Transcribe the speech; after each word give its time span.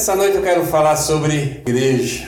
Essa 0.00 0.16
noite 0.16 0.34
eu 0.34 0.42
quero 0.42 0.64
falar 0.64 0.96
sobre 0.96 1.62
igreja. 1.66 2.26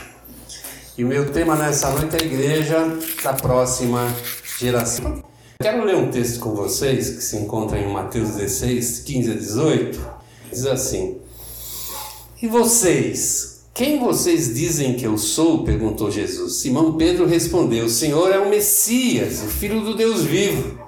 E 0.98 1.02
o 1.02 1.08
meu 1.08 1.32
tema 1.32 1.56
nessa 1.56 1.88
noite 1.88 2.14
é 2.16 2.20
a 2.20 2.22
igreja 2.22 2.98
da 3.24 3.32
próxima 3.32 4.14
geração. 4.58 5.24
Quero 5.58 5.82
ler 5.82 5.96
um 5.96 6.10
texto 6.10 6.38
com 6.38 6.54
vocês 6.54 7.08
que 7.08 7.22
se 7.22 7.34
encontra 7.38 7.78
em 7.78 7.90
Mateus 7.90 8.32
16, 8.32 8.98
15 8.98 9.30
a 9.30 9.34
18. 9.36 10.06
Diz 10.52 10.66
assim: 10.66 11.16
E 12.42 12.46
vocês, 12.46 13.62
quem 13.72 13.98
vocês 13.98 14.54
dizem 14.54 14.92
que 14.92 15.06
eu 15.06 15.16
sou? 15.16 15.64
perguntou 15.64 16.10
Jesus. 16.10 16.56
Simão 16.56 16.98
Pedro 16.98 17.24
respondeu: 17.24 17.86
O 17.86 17.88
Senhor 17.88 18.30
é 18.30 18.38
o 18.38 18.50
Messias, 18.50 19.40
o 19.42 19.46
Filho 19.46 19.80
do 19.80 19.96
Deus 19.96 20.24
vivo. 20.24 20.78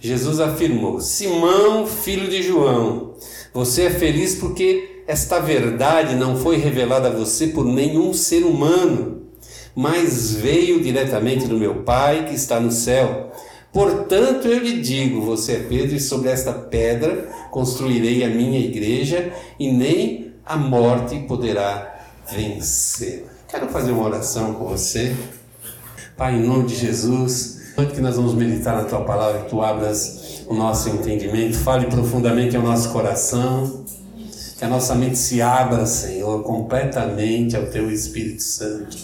Jesus 0.00 0.40
afirmou: 0.40 1.00
Simão, 1.00 1.86
filho 1.86 2.28
de 2.28 2.42
João, 2.42 3.14
você 3.54 3.82
é 3.82 3.90
feliz 3.90 4.34
porque 4.34 4.95
esta 5.06 5.38
verdade 5.38 6.16
não 6.16 6.36
foi 6.36 6.56
revelada 6.56 7.08
a 7.08 7.12
você 7.12 7.48
por 7.48 7.64
nenhum 7.64 8.12
ser 8.12 8.44
humano, 8.44 9.22
mas 9.74 10.32
veio 10.32 10.82
diretamente 10.82 11.46
do 11.46 11.56
meu 11.56 11.82
Pai 11.82 12.26
que 12.26 12.34
está 12.34 12.58
no 12.58 12.72
céu. 12.72 13.30
Portanto, 13.72 14.48
eu 14.48 14.58
lhe 14.58 14.80
digo: 14.80 15.20
você 15.20 15.52
é 15.52 15.58
Pedro, 15.60 15.96
e 15.96 16.00
sobre 16.00 16.30
esta 16.30 16.52
pedra 16.52 17.28
construirei 17.50 18.24
a 18.24 18.28
minha 18.28 18.58
igreja, 18.58 19.32
e 19.58 19.70
nem 19.70 20.32
a 20.44 20.56
morte 20.56 21.18
poderá 21.20 21.94
vencer. 22.32 23.26
Quero 23.48 23.68
fazer 23.68 23.92
uma 23.92 24.04
oração 24.04 24.54
com 24.54 24.66
você. 24.66 25.14
Pai, 26.16 26.34
em 26.34 26.42
nome 26.42 26.66
de 26.66 26.74
Jesus, 26.74 27.74
noite 27.76 27.94
que 27.94 28.00
nós 28.00 28.16
vamos 28.16 28.34
meditar 28.34 28.74
na 28.76 28.84
tua 28.84 29.02
palavra, 29.02 29.42
que 29.42 29.50
tu 29.50 29.60
abras 29.60 30.42
o 30.48 30.54
nosso 30.54 30.88
entendimento, 30.88 31.58
fale 31.58 31.86
profundamente 31.86 32.56
ao 32.56 32.62
nosso 32.62 32.90
coração, 32.90 33.84
que 34.58 34.64
a 34.64 34.68
nossa 34.68 34.94
mente 34.94 35.18
se 35.18 35.42
abra, 35.42 35.84
Senhor, 35.86 36.42
completamente 36.42 37.56
ao 37.56 37.66
teu 37.66 37.90
Espírito 37.90 38.42
Santo, 38.42 38.96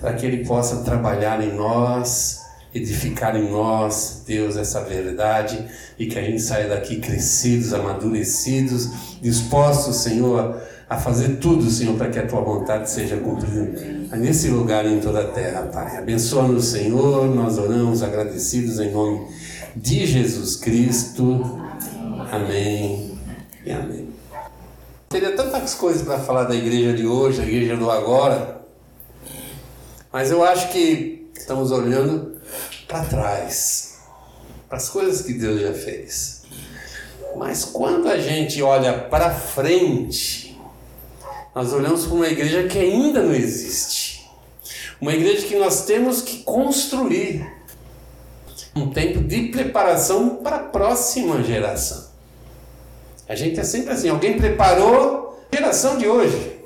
para 0.00 0.12
que 0.14 0.26
ele 0.26 0.44
possa 0.44 0.78
trabalhar 0.78 1.42
em 1.42 1.54
nós 1.54 2.42
edificar 2.74 3.36
em 3.36 3.50
nós, 3.50 4.22
Deus, 4.26 4.56
essa 4.56 4.82
verdade 4.82 5.64
e 5.98 6.06
que 6.06 6.18
a 6.18 6.22
gente 6.22 6.40
saia 6.40 6.68
daqui 6.68 6.96
crescidos, 6.96 7.72
amadurecidos, 7.74 8.88
dispostos, 9.20 9.96
Senhor, 9.96 10.60
a 10.88 10.96
fazer 10.96 11.36
tudo, 11.36 11.70
Senhor, 11.70 11.96
para 11.96 12.10
que 12.10 12.18
a 12.18 12.26
tua 12.26 12.40
vontade 12.40 12.90
seja 12.90 13.16
cumprida 13.16 14.16
nesse 14.16 14.48
lugar 14.48 14.86
e 14.86 14.94
em 14.94 15.00
toda 15.00 15.20
a 15.20 15.28
terra, 15.28 15.62
Pai. 15.62 15.98
Abençoa-nos, 15.98 16.66
Senhor, 16.66 17.34
nós 17.34 17.58
oramos 17.58 18.02
agradecidos 18.02 18.78
em 18.78 18.90
nome 18.90 19.26
de 19.76 20.06
Jesus 20.06 20.56
Cristo. 20.56 21.60
Amém 22.30 23.18
e 23.64 23.70
amém. 23.70 24.11
Teria 25.12 25.36
tantas 25.36 25.74
coisas 25.74 26.00
para 26.00 26.18
falar 26.18 26.44
da 26.44 26.54
igreja 26.54 26.94
de 26.94 27.06
hoje, 27.06 27.42
a 27.42 27.44
igreja 27.44 27.76
do 27.76 27.90
agora, 27.90 28.62
mas 30.10 30.30
eu 30.30 30.42
acho 30.42 30.72
que 30.72 31.30
estamos 31.36 31.70
olhando 31.70 32.40
para 32.88 33.04
trás, 33.04 33.98
para 34.66 34.78
as 34.78 34.88
coisas 34.88 35.20
que 35.20 35.34
Deus 35.34 35.60
já 35.60 35.74
fez. 35.74 36.44
Mas 37.36 37.62
quando 37.62 38.08
a 38.08 38.16
gente 38.16 38.62
olha 38.62 39.00
para 39.00 39.28
frente, 39.34 40.58
nós 41.54 41.74
olhamos 41.74 42.06
para 42.06 42.14
uma 42.14 42.28
igreja 42.28 42.66
que 42.66 42.78
ainda 42.78 43.20
não 43.22 43.34
existe. 43.34 44.26
Uma 44.98 45.12
igreja 45.12 45.46
que 45.46 45.58
nós 45.58 45.84
temos 45.84 46.22
que 46.22 46.38
construir. 46.38 47.46
Um 48.74 48.88
tempo 48.88 49.20
de 49.20 49.48
preparação 49.48 50.36
para 50.36 50.56
a 50.56 50.60
próxima 50.60 51.42
geração. 51.42 52.11
A 53.28 53.34
gente 53.34 53.58
é 53.58 53.64
sempre 53.64 53.92
assim, 53.92 54.08
alguém 54.08 54.36
preparou 54.36 55.38
a 55.50 55.56
geração 55.56 55.98
de 55.98 56.06
hoje. 56.06 56.58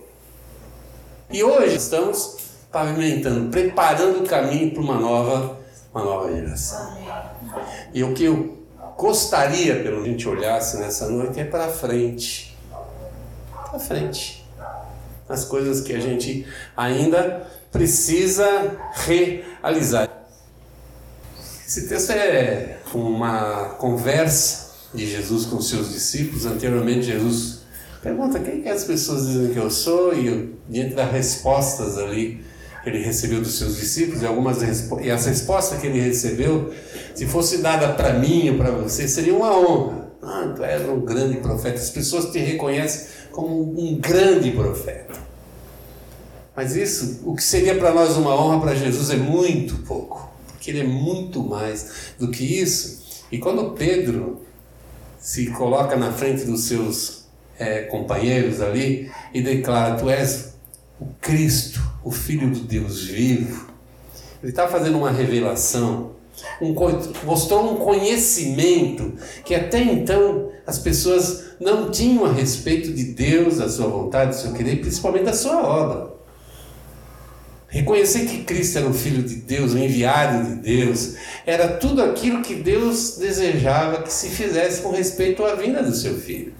E 1.30 1.42
hoje 1.42 1.76
estamos 1.76 2.36
pavimentando, 2.72 3.50
preparando 3.50 4.24
o 4.24 4.26
caminho 4.26 4.72
para 4.72 4.82
uma 4.82 4.98
nova 4.98 5.56
uma 5.96 6.04
nova 6.04 6.30
geração. 6.30 6.98
E 7.94 8.04
o 8.04 8.12
que 8.12 8.24
eu 8.24 8.58
gostaria, 8.98 9.82
pelo 9.82 10.02
que 10.02 10.08
a 10.08 10.12
gente 10.12 10.28
olhasse 10.28 10.76
nessa 10.76 11.08
noite, 11.08 11.40
é 11.40 11.44
para 11.44 11.68
frente. 11.68 12.56
Para 13.70 13.78
frente. 13.78 14.46
As 15.26 15.44
coisas 15.44 15.80
que 15.80 15.94
a 15.94 16.00
gente 16.00 16.46
ainda 16.76 17.46
precisa 17.72 18.78
realizar. 19.06 20.08
Esse 21.66 21.88
texto 21.88 22.10
é 22.10 22.78
uma 22.94 23.70
conversa 23.78 24.65
de 24.96 25.08
Jesus 25.08 25.44
com 25.46 25.60
seus 25.60 25.92
discípulos. 25.92 26.46
Anteriormente, 26.46 27.02
Jesus 27.02 27.60
pergunta 28.02 28.40
quem 28.40 28.62
que 28.62 28.68
as 28.68 28.84
pessoas 28.84 29.26
dizem 29.26 29.52
que 29.52 29.58
eu 29.58 29.70
sou, 29.70 30.14
e 30.14 30.54
diante 30.68 30.94
das 30.94 31.10
respostas 31.12 31.98
ali 31.98 32.44
ele 32.84 33.02
recebeu 33.02 33.40
dos 33.40 33.58
seus 33.58 33.76
discípulos 33.76 34.22
e 34.22 34.26
algumas 34.26 34.58
e 35.02 35.10
as 35.10 35.26
respostas 35.26 35.80
que 35.80 35.88
ele 35.88 36.00
recebeu, 36.00 36.72
se 37.14 37.26
fosse 37.26 37.58
dada 37.58 37.92
para 37.94 38.12
mim 38.14 38.50
ou 38.50 38.56
para 38.56 38.70
você, 38.70 39.08
seria 39.08 39.34
uma 39.34 39.56
honra. 39.58 40.06
Ah, 40.22 40.52
tu 40.54 40.62
és 40.62 40.88
um 40.88 41.00
grande 41.00 41.38
profeta. 41.38 41.78
As 41.78 41.90
pessoas 41.90 42.30
te 42.30 42.38
reconhecem 42.38 43.08
como 43.32 43.78
um 43.78 43.98
grande 43.98 44.52
profeta. 44.52 45.14
Mas 46.54 46.74
isso, 46.74 47.20
o 47.24 47.34
que 47.34 47.42
seria 47.42 47.74
para 47.74 47.92
nós 47.92 48.16
uma 48.16 48.34
honra, 48.34 48.60
para 48.60 48.74
Jesus 48.74 49.10
é 49.10 49.16
muito 49.16 49.76
pouco, 49.78 50.30
porque 50.46 50.70
ele 50.70 50.80
é 50.80 50.84
muito 50.84 51.42
mais 51.42 52.14
do 52.18 52.30
que 52.30 52.44
isso. 52.44 53.04
E 53.30 53.38
quando 53.38 53.72
Pedro 53.72 54.45
se 55.26 55.48
coloca 55.48 55.96
na 55.96 56.12
frente 56.12 56.44
dos 56.44 56.68
seus 56.68 57.24
é, 57.58 57.80
companheiros 57.82 58.60
ali 58.60 59.10
e 59.34 59.42
declara: 59.42 59.96
Tu 59.96 60.08
és 60.08 60.54
o 61.00 61.06
Cristo, 61.20 61.82
o 62.04 62.12
Filho 62.12 62.48
do 62.48 62.60
Deus 62.60 63.02
vivo. 63.02 63.66
Ele 64.40 64.52
está 64.52 64.68
fazendo 64.68 64.96
uma 64.96 65.10
revelação, 65.10 66.12
um, 66.62 66.72
mostrou 67.24 67.72
um 67.72 67.76
conhecimento 67.76 69.14
que 69.44 69.52
até 69.52 69.82
então 69.82 70.52
as 70.64 70.78
pessoas 70.78 71.56
não 71.58 71.90
tinham 71.90 72.24
a 72.24 72.32
respeito 72.32 72.92
de 72.92 73.06
Deus, 73.06 73.56
da 73.56 73.68
sua 73.68 73.88
vontade, 73.88 74.30
do 74.30 74.40
seu 74.40 74.52
querer, 74.52 74.76
principalmente 74.76 75.24
da 75.24 75.32
sua 75.32 75.60
obra. 75.60 76.15
Reconhecer 77.76 78.24
que 78.24 78.42
Cristo 78.42 78.78
era 78.78 78.88
o 78.88 78.94
Filho 78.94 79.22
de 79.22 79.34
Deus, 79.34 79.74
o 79.74 79.78
enviado 79.78 80.48
de 80.48 80.54
Deus, 80.54 81.12
era 81.44 81.68
tudo 81.68 82.02
aquilo 82.02 82.40
que 82.40 82.54
Deus 82.54 83.18
desejava 83.18 84.02
que 84.02 84.10
se 84.10 84.30
fizesse 84.30 84.80
com 84.80 84.92
respeito 84.92 85.44
à 85.44 85.54
vinda 85.54 85.82
do 85.82 85.94
seu 85.94 86.14
Filho. 86.14 86.54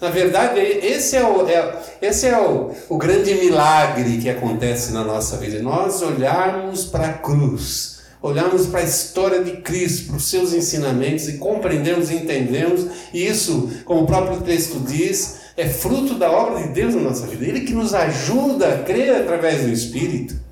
Na 0.00 0.08
verdade, 0.08 0.58
esse 0.58 1.14
é 1.14 1.22
o, 1.22 1.46
é, 1.46 1.76
esse 2.00 2.26
é 2.26 2.40
o, 2.40 2.70
o 2.88 2.96
grande 2.96 3.34
milagre 3.34 4.16
que 4.16 4.30
acontece 4.30 4.94
na 4.94 5.04
nossa 5.04 5.36
vida. 5.36 5.60
Nós 5.60 6.00
olharmos 6.00 6.86
para 6.86 7.06
a 7.06 7.12
cruz, 7.12 8.00
olharmos 8.22 8.64
para 8.64 8.80
a 8.80 8.84
história 8.84 9.44
de 9.44 9.58
Cristo, 9.58 10.06
para 10.06 10.16
os 10.16 10.24
seus 10.24 10.54
ensinamentos 10.54 11.28
e 11.28 11.34
compreendermos 11.34 12.10
e 12.10 12.14
entendemos. 12.14 12.86
E 13.12 13.26
isso, 13.26 13.70
como 13.84 14.04
o 14.04 14.06
próprio 14.06 14.40
texto 14.40 14.80
diz, 14.80 15.36
é 15.54 15.68
fruto 15.68 16.14
da 16.14 16.30
obra 16.30 16.62
de 16.62 16.68
Deus 16.68 16.94
na 16.94 17.02
nossa 17.02 17.26
vida. 17.26 17.44
Ele 17.44 17.60
que 17.60 17.74
nos 17.74 17.92
ajuda 17.92 18.68
a 18.68 18.78
crer 18.84 19.16
através 19.16 19.62
do 19.62 19.70
Espírito. 19.70 20.45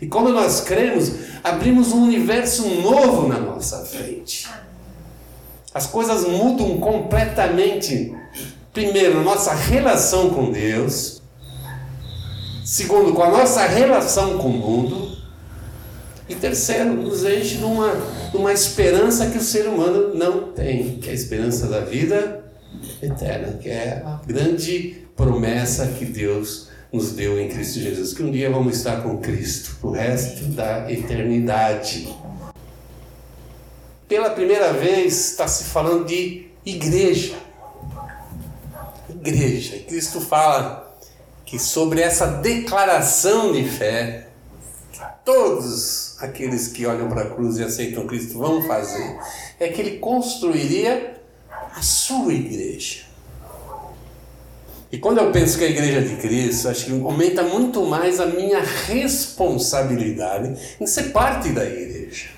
E 0.00 0.06
quando 0.06 0.32
nós 0.32 0.60
cremos, 0.60 1.12
abrimos 1.42 1.92
um 1.92 2.04
universo 2.04 2.66
novo 2.68 3.26
na 3.28 3.38
nossa 3.38 3.84
frente. 3.84 4.48
As 5.74 5.86
coisas 5.86 6.26
mudam 6.26 6.78
completamente. 6.78 8.14
Primeiro, 8.72 9.22
nossa 9.22 9.54
relação 9.54 10.30
com 10.30 10.52
Deus, 10.52 11.20
segundo, 12.64 13.12
com 13.12 13.22
a 13.22 13.30
nossa 13.30 13.66
relação 13.66 14.38
com 14.38 14.48
o 14.48 14.52
mundo, 14.52 15.18
e 16.28 16.34
terceiro, 16.34 16.92
nos 16.92 17.24
enche 17.24 17.56
numa, 17.56 17.92
numa 18.34 18.52
esperança 18.52 19.30
que 19.30 19.38
o 19.38 19.42
ser 19.42 19.66
humano 19.66 20.14
não 20.14 20.52
tem, 20.52 20.98
que 20.98 21.08
é 21.08 21.12
a 21.12 21.14
esperança 21.14 21.66
da 21.66 21.80
vida 21.80 22.44
eterna, 23.02 23.54
que 23.54 23.68
é 23.68 24.02
a 24.04 24.20
grande 24.26 25.06
promessa 25.16 25.86
que 25.86 26.04
Deus 26.04 26.67
nos 26.92 27.12
deu 27.12 27.38
em 27.38 27.48
Cristo 27.48 27.80
Jesus, 27.80 28.12
que 28.12 28.22
um 28.22 28.30
dia 28.30 28.50
vamos 28.50 28.76
estar 28.76 29.02
com 29.02 29.18
Cristo 29.18 29.76
o 29.82 29.90
resto 29.90 30.44
da 30.44 30.90
eternidade. 30.90 32.08
Pela 34.06 34.30
primeira 34.30 34.72
vez 34.72 35.30
está 35.30 35.46
se 35.46 35.64
falando 35.64 36.06
de 36.06 36.46
igreja 36.64 37.48
igreja. 39.28 39.78
Cristo 39.86 40.20
fala 40.20 40.96
que 41.44 41.58
sobre 41.58 42.00
essa 42.00 42.26
declaração 42.26 43.52
de 43.52 43.64
fé, 43.68 44.28
todos 45.24 46.16
aqueles 46.20 46.68
que 46.68 46.86
olham 46.86 47.08
para 47.08 47.22
a 47.22 47.30
cruz 47.30 47.58
e 47.58 47.64
aceitam 47.64 48.06
Cristo 48.06 48.38
vão 48.38 48.62
fazer, 48.66 49.18
é 49.58 49.68
que 49.68 49.80
ele 49.80 49.98
construiria 49.98 51.20
a 51.74 51.82
sua 51.82 52.32
igreja. 52.32 53.07
E 54.90 54.98
quando 54.98 55.18
eu 55.18 55.30
penso 55.30 55.58
que 55.58 55.64
a 55.64 55.68
igreja 55.68 56.00
de 56.00 56.16
Cristo, 56.16 56.68
acho 56.68 56.86
que 56.86 56.92
aumenta 56.92 57.42
muito 57.42 57.84
mais 57.84 58.18
a 58.20 58.26
minha 58.26 58.60
responsabilidade 58.60 60.58
em 60.80 60.86
ser 60.86 61.10
parte 61.10 61.50
da 61.50 61.64
igreja. 61.64 62.28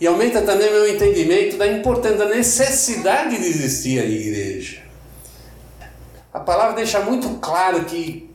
E 0.00 0.06
aumenta 0.06 0.40
também 0.42 0.70
meu 0.70 0.88
entendimento 0.88 1.56
da 1.58 1.66
importância, 1.66 2.16
da 2.16 2.28
necessidade 2.28 3.36
de 3.38 3.44
existir 3.44 4.00
a 4.00 4.04
igreja. 4.04 4.82
palavra 6.32 6.74
deixa 6.74 7.00
muito 7.00 7.28
claro 7.40 7.84
que, 7.84 8.30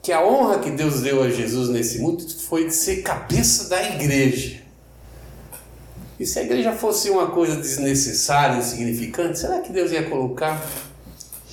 que 0.00 0.12
a 0.12 0.24
honra 0.24 0.60
que 0.60 0.70
Deus 0.70 1.00
deu 1.00 1.22
a 1.22 1.28
Jesus 1.28 1.68
nesse 1.68 1.98
mundo 1.98 2.24
foi 2.48 2.66
de 2.66 2.74
ser 2.74 3.02
cabeça 3.02 3.68
da 3.68 3.82
igreja. 3.82 4.62
E 6.18 6.24
se 6.24 6.38
a 6.38 6.42
igreja 6.42 6.72
fosse 6.72 7.10
uma 7.10 7.26
coisa 7.26 7.56
desnecessária, 7.56 8.58
insignificante, 8.58 9.40
será 9.40 9.58
que 9.60 9.72
Deus 9.72 9.90
ia 9.90 10.08
colocar 10.08 10.64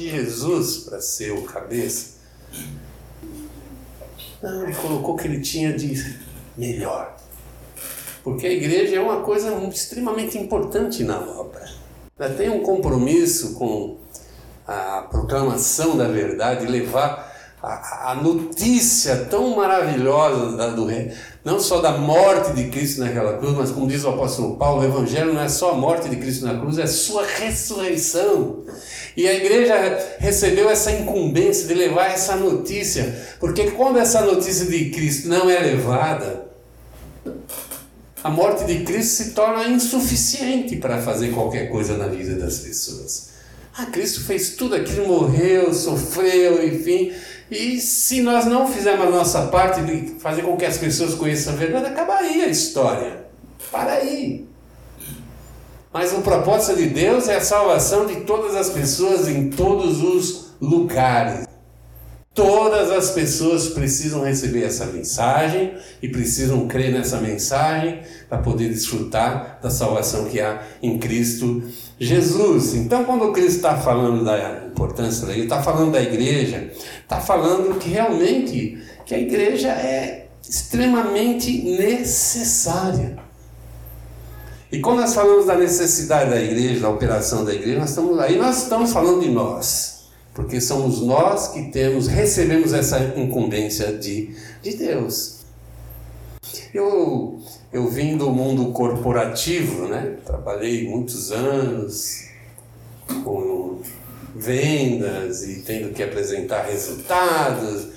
Jesus 0.08 0.78
para 0.86 1.02
ser 1.02 1.32
o 1.32 1.42
cabeça? 1.42 2.20
Não, 4.42 4.64
ele 4.64 4.76
colocou 4.76 5.16
o 5.16 5.18
que 5.18 5.28
ele 5.28 5.42
tinha 5.42 5.74
de 5.74 6.20
melhor. 6.56 7.18
Porque 8.24 8.46
a 8.46 8.52
igreja 8.52 8.98
é 8.98 9.00
uma 9.02 9.22
coisa 9.22 9.52
extremamente 9.66 10.38
importante 10.38 11.04
na 11.04 11.20
obra. 11.20 11.68
Ela 12.18 12.34
tem 12.36 12.50
um 12.50 12.62
compromisso 12.62 13.56
com 13.56 13.98
a 14.68 15.08
proclamação 15.10 15.98
da 15.98 16.08
verdade, 16.08 16.68
levar 16.68 17.29
a, 17.62 18.12
a 18.12 18.16
notícia 18.16 19.28
tão 19.30 19.56
maravilhosa 19.56 20.56
da, 20.56 20.70
do 20.70 20.88
não 21.44 21.60
só 21.60 21.82
da 21.82 21.98
morte 21.98 22.54
de 22.54 22.70
Cristo 22.70 23.02
naquela 23.02 23.38
cruz, 23.38 23.56
mas 23.56 23.72
como 23.72 23.88
diz 23.88 24.04
o 24.04 24.10
apóstolo 24.10 24.56
Paulo, 24.58 24.82
o 24.82 24.86
evangelho 24.86 25.34
não 25.34 25.42
é 25.42 25.50
só 25.50 25.72
a 25.72 25.76
morte 25.76 26.10
de 26.10 26.16
Cristo 26.16 26.46
na 26.46 26.60
cruz, 26.60 26.78
é 26.78 26.88
sua 26.88 27.26
ressurreição. 27.26 28.64
E 29.16 29.28
a 29.28 29.34
igreja 29.34 29.76
recebeu 30.20 30.70
essa 30.70 30.92
incumbência 30.92 31.68
de 31.68 31.74
levar 31.74 32.12
essa 32.12 32.36
notícia, 32.36 33.36
porque 33.40 33.72
quando 33.72 34.00
essa 34.00 34.22
notícia 34.22 34.66
de 34.66 34.90
Cristo 34.92 35.28
não 35.28 35.50
é 35.50 35.60
levada, 35.60 36.48
a 38.24 38.30
morte 38.30 38.66
de 38.66 38.84
Cristo 38.84 39.24
se 39.24 39.32
torna 39.32 39.68
insuficiente 39.68 40.76
para 40.76 41.02
fazer 41.02 41.30
qualquer 41.32 41.70
coisa 41.70 41.98
na 41.98 42.08
vida 42.08 42.36
das 42.36 42.60
pessoas. 42.60 43.30
Ah, 43.78 43.86
Cristo 43.86 44.22
fez 44.26 44.56
tudo 44.56 44.76
aquilo, 44.76 45.08
morreu, 45.08 45.74
sofreu, 45.74 46.66
enfim. 46.66 47.14
E 47.52 47.80
se 47.80 48.22
nós 48.22 48.46
não 48.46 48.68
fizermos 48.68 49.08
a 49.08 49.10
nossa 49.10 49.48
parte 49.48 49.82
de 49.82 50.20
fazer 50.20 50.44
com 50.44 50.56
que 50.56 50.66
as 50.66 50.78
pessoas 50.78 51.16
conheçam 51.16 51.54
a 51.54 51.56
verdade, 51.56 51.88
acabaria 51.88 52.46
a 52.46 52.48
história. 52.48 53.26
Para 53.72 53.94
aí. 53.94 54.48
Mas 55.92 56.14
o 56.14 56.22
propósito 56.22 56.78
de 56.78 56.88
Deus 56.88 57.28
é 57.28 57.38
a 57.38 57.42
salvação 57.42 58.06
de 58.06 58.18
todas 58.22 58.56
as 58.56 58.70
pessoas 58.70 59.28
em 59.28 59.50
todos 59.50 60.04
os 60.04 60.52
lugares. 60.62 61.49
Todas 62.40 62.90
as 62.90 63.12
pessoas 63.12 63.68
precisam 63.68 64.24
receber 64.24 64.64
essa 64.64 64.86
mensagem 64.86 65.74
e 66.02 66.08
precisam 66.08 66.70
crer 66.70 66.90
nessa 66.90 67.18
mensagem 67.18 68.00
para 68.30 68.38
poder 68.38 68.70
desfrutar 68.70 69.60
da 69.62 69.70
salvação 69.70 70.24
que 70.24 70.40
há 70.40 70.64
em 70.82 70.98
Cristo 70.98 71.62
Jesus. 72.00 72.76
Então, 72.76 73.04
quando 73.04 73.34
Cristo 73.34 73.58
está 73.58 73.76
falando 73.76 74.24
da 74.24 74.68
importância 74.68 75.28
da 75.28 75.34
igreja, 75.34 75.44
está 75.44 75.62
falando 75.62 75.92
da 75.92 76.02
igreja, 76.02 76.72
está 77.02 77.20
falando 77.20 77.78
que 77.78 77.90
realmente 77.90 78.82
que 79.06 79.14
a 79.14 79.20
igreja 79.20 79.68
é 79.68 80.30
extremamente 80.42 81.62
necessária. 81.78 83.18
E 84.72 84.80
quando 84.80 85.02
nós 85.02 85.14
falamos 85.14 85.46
da 85.46 85.58
necessidade 85.58 86.30
da 86.30 86.42
igreja, 86.42 86.80
da 86.80 86.90
operação 86.90 87.44
da 87.44 87.54
igreja, 87.54 87.80
nós 87.80 87.90
estamos 87.90 88.18
aí 88.18 88.38
nós 88.38 88.64
estamos 88.64 88.94
falando 88.94 89.20
de 89.20 89.30
nós 89.30 89.99
porque 90.40 90.62
somos 90.62 91.02
nós 91.02 91.50
que 91.50 91.70
temos, 91.70 92.08
recebemos 92.08 92.72
essa 92.72 92.98
incumbência 93.18 93.92
de, 93.92 94.34
de 94.62 94.78
Deus. 94.78 95.42
Eu, 96.74 97.42
eu 97.74 97.90
vim 97.90 98.16
do 98.16 98.30
mundo 98.32 98.72
corporativo, 98.72 99.90
né? 99.90 100.16
trabalhei 100.26 100.88
muitos 100.88 101.34
anos 101.34 102.30
com 103.26 103.82
vendas 104.34 105.44
e 105.44 105.62
tendo 105.64 105.94
que 105.94 106.02
apresentar 106.02 106.64
resultados. 106.68 107.90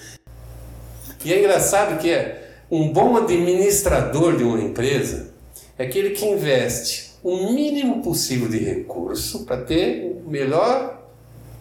E 1.25 1.33
é 1.33 1.39
engraçado 1.39 2.01
que 2.01 2.11
é 2.11 2.65
um 2.69 2.93
bom 2.93 3.17
administrador 3.19 4.37
de 4.37 4.43
uma 4.43 4.61
empresa 4.61 5.31
é 5.79 5.85
aquele 5.85 6.11
que 6.11 6.27
investe 6.27 7.13
o 7.23 7.53
mínimo 7.53 8.03
possível 8.03 8.49
de 8.49 8.59
recurso 8.59 9.45
para 9.45 9.59
ter 9.63 10.23
o 10.27 10.29
melhor 10.29 11.02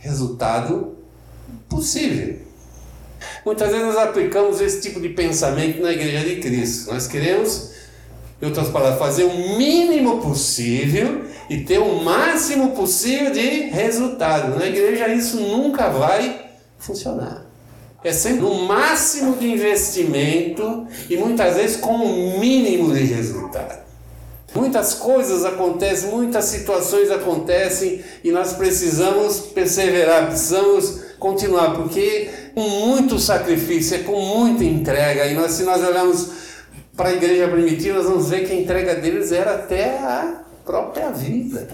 resultado 0.02 0.98
possível. 1.70 2.40
Muitas 3.46 3.70
vezes 3.70 3.86
nós 3.86 3.98
aplicamos 3.98 4.60
esse 4.60 4.82
tipo 4.82 5.00
de 5.00 5.10
pensamento 5.10 5.82
na 5.82 5.92
Igreja 5.92 6.28
de 6.28 6.38
Cristo. 6.38 6.92
Nós 6.92 7.08
queremos, 7.08 7.72
em 8.42 8.46
outras 8.46 8.70
palavras, 8.70 9.00
fazer 9.00 9.24
o 9.24 9.58
mínimo 9.58 10.22
possível 10.22 11.26
e 11.50 11.62
ter 11.62 11.80
o 11.80 12.02
máximo 12.04 12.72
possível 12.72 13.32
de 13.32 13.70
resultado. 13.70 14.58
Na 14.58 14.66
igreja 14.66 15.08
isso 15.10 15.38
nunca 15.38 15.90
vai 15.90 16.50
funcionar. 16.80 17.46
É 18.04 18.12
sempre 18.12 18.46
o 18.46 18.66
máximo 18.66 19.36
de 19.36 19.48
investimento 19.48 20.88
e 21.10 21.18
muitas 21.18 21.56
vezes 21.56 21.78
com 21.78 21.94
o 21.94 22.40
mínimo 22.40 22.94
de 22.94 23.04
resultado. 23.04 23.91
Muitas 24.54 24.96
coisas 24.96 25.46
acontecem, 25.46 26.10
muitas 26.10 26.46
situações 26.46 27.10
acontecem 27.10 28.04
e 28.24 28.32
nós 28.32 28.54
precisamos 28.54 29.40
perseverar, 29.40 30.28
precisamos 30.28 31.02
continuar, 31.18 31.76
porque 31.76 32.30
com 32.54 32.68
muito 32.68 33.18
sacrifício, 33.18 33.96
é 33.96 34.00
com 34.00 34.20
muita 34.20 34.64
entrega. 34.64 35.26
E 35.28 35.34
nós, 35.34 35.52
se 35.52 35.64
nós 35.64 35.82
olharmos 35.82 36.32
para 36.98 37.10
a 37.10 37.14
igreja 37.14 37.48
primitiva, 37.48 37.98
nós 38.00 38.08
vamos 38.08 38.30
ver 38.30 38.46
que 38.46 38.52
a 38.52 38.56
entrega 38.56 38.96
deles 38.96 39.32
era 39.32 39.56
até 39.56 39.98
a 40.00 40.42
própria 40.66 41.10
vida. 41.12 41.68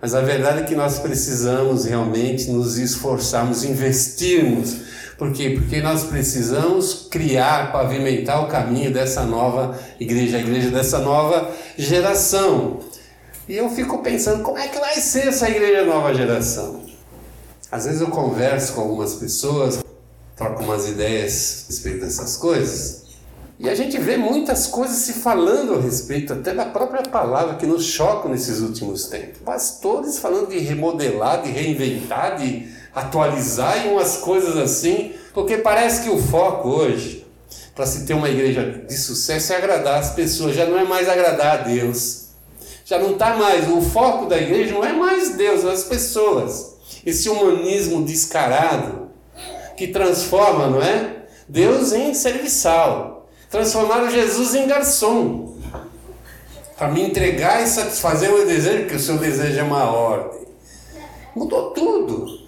Mas 0.00 0.14
a 0.14 0.20
verdade 0.20 0.60
é 0.60 0.64
que 0.64 0.74
nós 0.74 0.98
precisamos 0.98 1.84
realmente 1.84 2.50
nos 2.50 2.78
esforçarmos, 2.78 3.64
investirmos 3.64 4.88
por 5.18 5.32
quê? 5.32 5.50
Porque 5.58 5.82
nós 5.82 6.04
precisamos 6.04 7.08
criar, 7.10 7.72
pavimentar 7.72 8.44
o 8.44 8.46
caminho 8.46 8.92
dessa 8.92 9.24
nova 9.24 9.76
igreja, 9.98 10.36
a 10.36 10.40
igreja 10.40 10.70
dessa 10.70 11.00
nova 11.00 11.52
geração. 11.76 12.78
E 13.48 13.56
eu 13.56 13.68
fico 13.68 13.98
pensando, 13.98 14.44
como 14.44 14.58
é 14.58 14.68
que 14.68 14.78
vai 14.78 14.94
ser 14.94 15.26
essa 15.26 15.50
igreja 15.50 15.84
nova 15.84 16.14
geração? 16.14 16.84
Às 17.70 17.86
vezes 17.86 18.00
eu 18.00 18.06
converso 18.06 18.74
com 18.74 18.82
algumas 18.82 19.14
pessoas, 19.14 19.80
troco 20.36 20.62
umas 20.62 20.88
ideias 20.88 21.64
a 21.64 21.66
respeito 21.66 22.00
dessas 22.00 22.36
coisas, 22.36 23.07
e 23.60 23.68
a 23.68 23.74
gente 23.74 23.98
vê 23.98 24.16
muitas 24.16 24.68
coisas 24.68 24.98
se 24.98 25.14
falando 25.14 25.74
a 25.74 25.80
respeito 25.80 26.32
até 26.32 26.54
da 26.54 26.64
própria 26.64 27.02
palavra 27.02 27.56
que 27.56 27.66
nos 27.66 27.84
chocam 27.84 28.30
nesses 28.30 28.60
últimos 28.60 29.06
tempos. 29.06 29.40
Pastores 29.44 30.20
falando 30.20 30.50
de 30.50 30.58
remodelar, 30.58 31.42
de 31.42 31.50
reinventar, 31.50 32.38
de 32.38 32.68
atualizar 32.94 33.84
e 33.84 33.88
umas 33.88 34.18
coisas 34.18 34.56
assim, 34.56 35.12
porque 35.34 35.58
parece 35.58 36.02
que 36.02 36.08
o 36.08 36.22
foco 36.22 36.68
hoje, 36.68 37.26
para 37.74 37.84
se 37.84 38.06
ter 38.06 38.14
uma 38.14 38.28
igreja 38.28 38.84
de 38.86 38.96
sucesso, 38.96 39.52
é 39.52 39.56
agradar 39.56 39.98
as 39.98 40.10
pessoas, 40.10 40.54
já 40.54 40.64
não 40.64 40.78
é 40.78 40.84
mais 40.84 41.08
agradar 41.08 41.60
a 41.60 41.62
Deus. 41.62 42.28
Já 42.84 42.98
não 42.98 43.12
está 43.12 43.34
mais, 43.34 43.68
o 43.68 43.82
foco 43.82 44.26
da 44.26 44.38
igreja 44.38 44.72
não 44.72 44.84
é 44.84 44.92
mais 44.92 45.30
Deus, 45.30 45.64
é 45.64 45.72
as 45.72 45.84
pessoas. 45.84 46.76
Esse 47.04 47.28
humanismo 47.28 48.04
descarado 48.04 49.08
que 49.76 49.88
transforma, 49.88 50.68
não 50.68 50.80
é? 50.80 51.24
Deus 51.48 51.92
em 51.92 52.14
serviçal. 52.14 53.17
Transformaram 53.50 54.10
Jesus 54.10 54.54
em 54.54 54.66
garçom. 54.66 55.56
Para 56.76 56.88
me 56.88 57.02
entregar 57.02 57.62
e 57.62 57.66
satisfazer 57.66 58.30
o 58.30 58.38
meu 58.38 58.46
desejo, 58.46 58.80
porque 58.80 58.96
o 58.96 59.00
seu 59.00 59.18
desejo 59.18 59.58
é 59.58 59.62
uma 59.62 59.90
ordem. 59.90 60.46
Mudou 61.34 61.70
tudo 61.70 62.38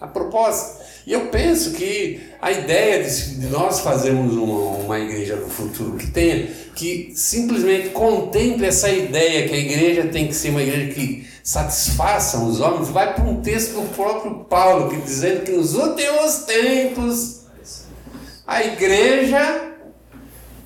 a 0.00 0.06
proposta. 0.06 0.78
E 1.06 1.12
eu 1.12 1.26
penso 1.28 1.72
que 1.72 2.20
a 2.40 2.52
ideia 2.52 3.02
de, 3.02 3.46
nós 3.46 3.80
fazermos 3.80 4.34
uma, 4.34 4.78
uma 4.78 4.98
igreja 4.98 5.36
no 5.36 5.48
futuro 5.48 5.96
que 5.96 6.08
tenha, 6.10 6.46
que 6.74 7.12
simplesmente 7.14 7.90
contemple 7.90 8.66
essa 8.66 8.90
ideia 8.90 9.48
que 9.48 9.54
a 9.54 9.58
igreja 9.58 10.08
tem 10.08 10.26
que 10.28 10.34
ser 10.34 10.50
uma 10.50 10.62
igreja 10.62 10.92
que 10.92 11.26
satisfaça 11.42 12.38
os 12.38 12.60
homens, 12.60 12.90
vai 12.90 13.14
para 13.14 13.24
um 13.24 13.40
texto 13.40 13.72
do 13.72 13.88
próprio 13.94 14.44
Paulo, 14.44 14.90
que 14.90 14.96
dizendo 14.98 15.44
que 15.44 15.52
nos 15.52 15.74
últimos 15.74 16.44
tempos 16.44 17.40
a 18.46 18.62
igreja 18.62 19.67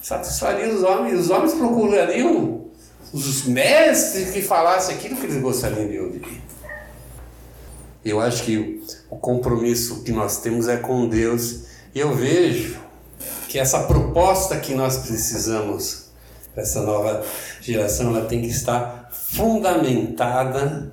satisfaria 0.02 0.74
os 0.74 0.82
homens, 0.82 1.20
os 1.20 1.30
homens 1.30 1.54
procurariam 1.54 2.66
os 3.12 3.44
mestres 3.44 4.30
que 4.30 4.42
falassem 4.42 4.96
aquilo 4.96 5.16
que 5.16 5.26
eles 5.26 5.40
gostariam 5.40 5.88
de 5.88 5.98
ouvir. 5.98 6.42
Eu 8.04 8.20
acho 8.20 8.42
que 8.42 8.82
o 9.08 9.16
compromisso 9.16 10.02
que 10.02 10.10
nós 10.10 10.40
temos 10.40 10.66
é 10.66 10.76
com 10.76 11.08
Deus. 11.08 11.64
E 11.94 12.00
eu 12.00 12.14
vejo 12.14 12.80
que 13.48 13.58
essa 13.58 13.84
proposta 13.84 14.58
que 14.58 14.74
nós 14.74 14.98
precisamos 14.98 16.06
para 16.52 16.62
essa 16.62 16.82
nova 16.82 17.24
geração, 17.60 18.14
ela 18.14 18.26
tem 18.26 18.42
que 18.42 18.48
estar 18.48 19.08
fundamentada 19.12 20.92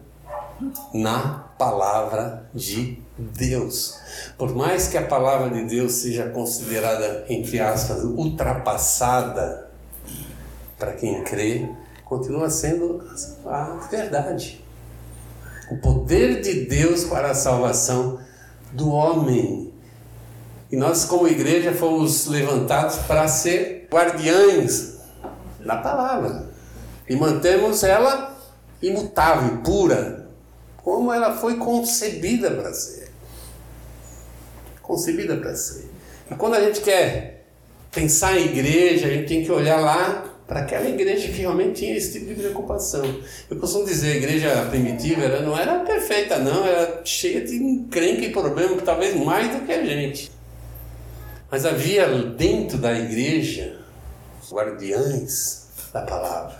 na 0.94 1.50
palavra 1.58 2.50
de 2.54 3.02
Deus. 3.20 4.00
Por 4.38 4.56
mais 4.56 4.88
que 4.88 4.98
a 4.98 5.06
palavra 5.06 5.50
de 5.50 5.66
Deus 5.66 5.94
seja 5.94 6.30
considerada, 6.30 7.26
entre 7.30 7.60
aspas, 7.60 8.04
ultrapassada 8.04 9.70
para 10.78 10.94
quem 10.94 11.24
crê, 11.24 11.70
continua 12.06 12.50
sendo 12.50 13.04
a 13.46 13.88
verdade 13.92 14.64
o 15.70 15.78
poder 15.78 16.42
de 16.42 16.66
Deus 16.66 17.04
para 17.04 17.32
a 17.32 17.36
salvação 17.36 18.20
do 18.72 18.90
homem. 18.90 19.72
E 20.72 20.76
nós, 20.76 21.06
como 21.06 21.28
igreja, 21.28 21.74
fomos 21.74 22.26
levantados 22.26 22.98
para 23.00 23.28
ser 23.28 23.88
guardiães 23.92 25.00
da 25.64 25.78
palavra 25.78 26.50
e 27.08 27.16
mantemos 27.16 27.84
ela 27.84 28.36
imutável, 28.82 29.58
pura, 29.64 30.28
como 30.78 31.12
ela 31.12 31.36
foi 31.38 31.58
concebida 31.58 32.52
para 32.52 32.74
ser. 32.74 33.09
Concebida 34.90 35.38
para 35.38 35.56
ser. 35.56 35.88
E 36.32 36.34
quando 36.34 36.56
a 36.56 36.62
gente 36.62 36.82
quer 36.82 37.46
pensar 37.92 38.36
em 38.36 38.46
igreja, 38.46 39.06
a 39.06 39.10
gente 39.12 39.28
tem 39.28 39.44
que 39.46 39.52
olhar 39.52 39.80
lá 39.80 40.26
para 40.48 40.62
aquela 40.62 40.90
igreja 40.90 41.28
que 41.28 41.42
realmente 41.42 41.82
tinha 41.82 41.96
esse 41.96 42.14
tipo 42.14 42.26
de 42.26 42.34
preocupação. 42.34 43.04
Eu 43.48 43.58
costumo 43.58 43.86
dizer, 43.86 44.14
a 44.14 44.16
igreja 44.16 44.66
primitiva 44.68 45.22
ela 45.22 45.42
não 45.42 45.56
era 45.56 45.82
perfeita, 45.82 46.40
não, 46.40 46.66
era 46.66 47.02
cheia 47.06 47.42
de 47.42 47.56
encrenca 47.56 48.26
e 48.26 48.32
problema, 48.32 48.82
talvez 48.82 49.16
mais 49.16 49.56
do 49.56 49.64
que 49.64 49.72
a 49.72 49.86
gente. 49.86 50.32
Mas 51.52 51.68
havia 51.68 52.08
dentro 52.08 52.80
da 52.80 52.92
igreja 52.92 53.78
guardiães 54.52 55.68
da 55.94 56.02
palavra. 56.02 56.58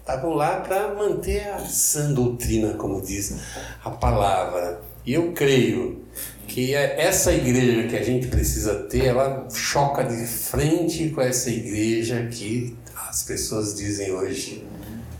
Estavam 0.00 0.34
lá 0.34 0.56
para 0.56 0.92
manter 0.96 1.48
a 1.48 1.60
sã 1.60 2.12
doutrina, 2.12 2.74
como 2.74 3.00
diz 3.00 3.36
a 3.84 3.90
palavra. 3.90 4.80
E 5.06 5.14
eu 5.14 5.32
creio 5.32 6.02
que 6.46 6.74
é 6.74 7.00
essa 7.00 7.32
igreja 7.32 7.88
que 7.88 7.96
a 7.96 8.02
gente 8.02 8.26
precisa 8.28 8.74
ter, 8.84 9.06
ela 9.06 9.48
choca 9.50 10.04
de 10.04 10.26
frente 10.26 11.08
com 11.10 11.20
essa 11.20 11.50
igreja 11.50 12.28
que 12.30 12.76
as 13.08 13.22
pessoas 13.22 13.74
dizem 13.74 14.12
hoje 14.12 14.66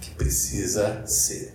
que 0.01 0.11
precisa 0.11 1.07
ser. 1.07 1.55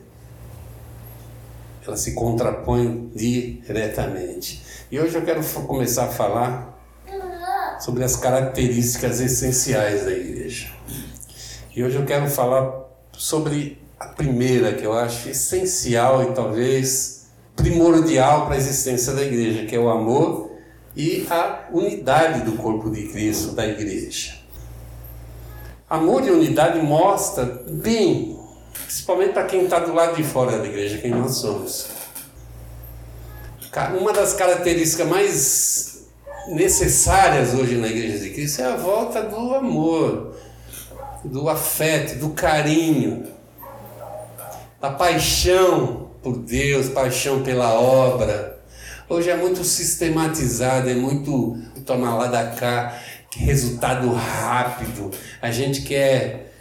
Ela 1.85 1.95
se 1.95 2.13
contrapõe 2.13 3.11
diretamente. 3.15 4.61
E 4.91 4.99
hoje 4.99 5.15
eu 5.15 5.23
quero 5.23 5.43
começar 5.65 6.05
a 6.05 6.09
falar 6.09 6.77
sobre 7.79 8.03
as 8.03 8.15
características 8.15 9.19
essenciais 9.19 10.03
da 10.05 10.11
igreja. 10.11 10.69
E 11.75 11.83
hoje 11.83 11.95
eu 11.95 12.05
quero 12.05 12.29
falar 12.29 12.71
sobre 13.13 13.79
a 13.99 14.07
primeira, 14.07 14.73
que 14.73 14.85
eu 14.85 14.93
acho 14.93 15.29
essencial 15.29 16.23
e 16.23 16.33
talvez 16.33 17.16
primordial 17.57 18.45
para 18.45 18.55
a 18.55 18.57
existência 18.57 19.13
da 19.13 19.23
igreja, 19.23 19.65
que 19.65 19.75
é 19.75 19.79
o 19.79 19.89
amor 19.89 20.51
e 20.95 21.27
a 21.29 21.67
unidade 21.71 22.41
do 22.41 22.53
corpo 22.53 22.89
de 22.89 23.09
Cristo, 23.09 23.51
da 23.51 23.67
igreja. 23.67 24.37
Amor 25.89 26.25
e 26.25 26.31
unidade 26.31 26.79
mostra 26.79 27.45
bem, 27.67 28.39
principalmente 28.85 29.33
para 29.33 29.45
quem 29.45 29.63
está 29.63 29.79
do 29.79 29.93
lado 29.93 30.15
de 30.15 30.23
fora 30.23 30.57
da 30.57 30.65
igreja, 30.65 30.97
quem 30.99 31.11
nós 31.11 31.37
somos. 31.37 31.87
Uma 33.99 34.11
das 34.11 34.33
características 34.33 35.07
mais 35.07 36.07
necessárias 36.47 37.53
hoje 37.53 37.75
na 37.75 37.87
Igreja 37.87 38.17
de 38.17 38.31
Cristo 38.31 38.61
é 38.61 38.65
a 38.65 38.75
volta 38.75 39.21
do 39.21 39.53
amor, 39.53 40.35
do 41.23 41.47
afeto, 41.47 42.17
do 42.17 42.29
carinho, 42.31 43.27
da 44.81 44.89
paixão 44.89 46.06
por 46.21 46.37
Deus, 46.37 46.89
paixão 46.89 47.43
pela 47.43 47.73
obra. 47.73 48.59
Hoje 49.09 49.29
é 49.29 49.37
muito 49.37 49.63
sistematizado, 49.63 50.89
é 50.89 50.95
muito 50.95 51.57
tomar 51.85 52.15
lá 52.15 52.27
da 52.27 52.47
cá, 52.47 53.01
resultado 53.35 54.11
rápido. 54.11 55.11
A 55.41 55.51
gente 55.51 55.81
quer 55.81 56.53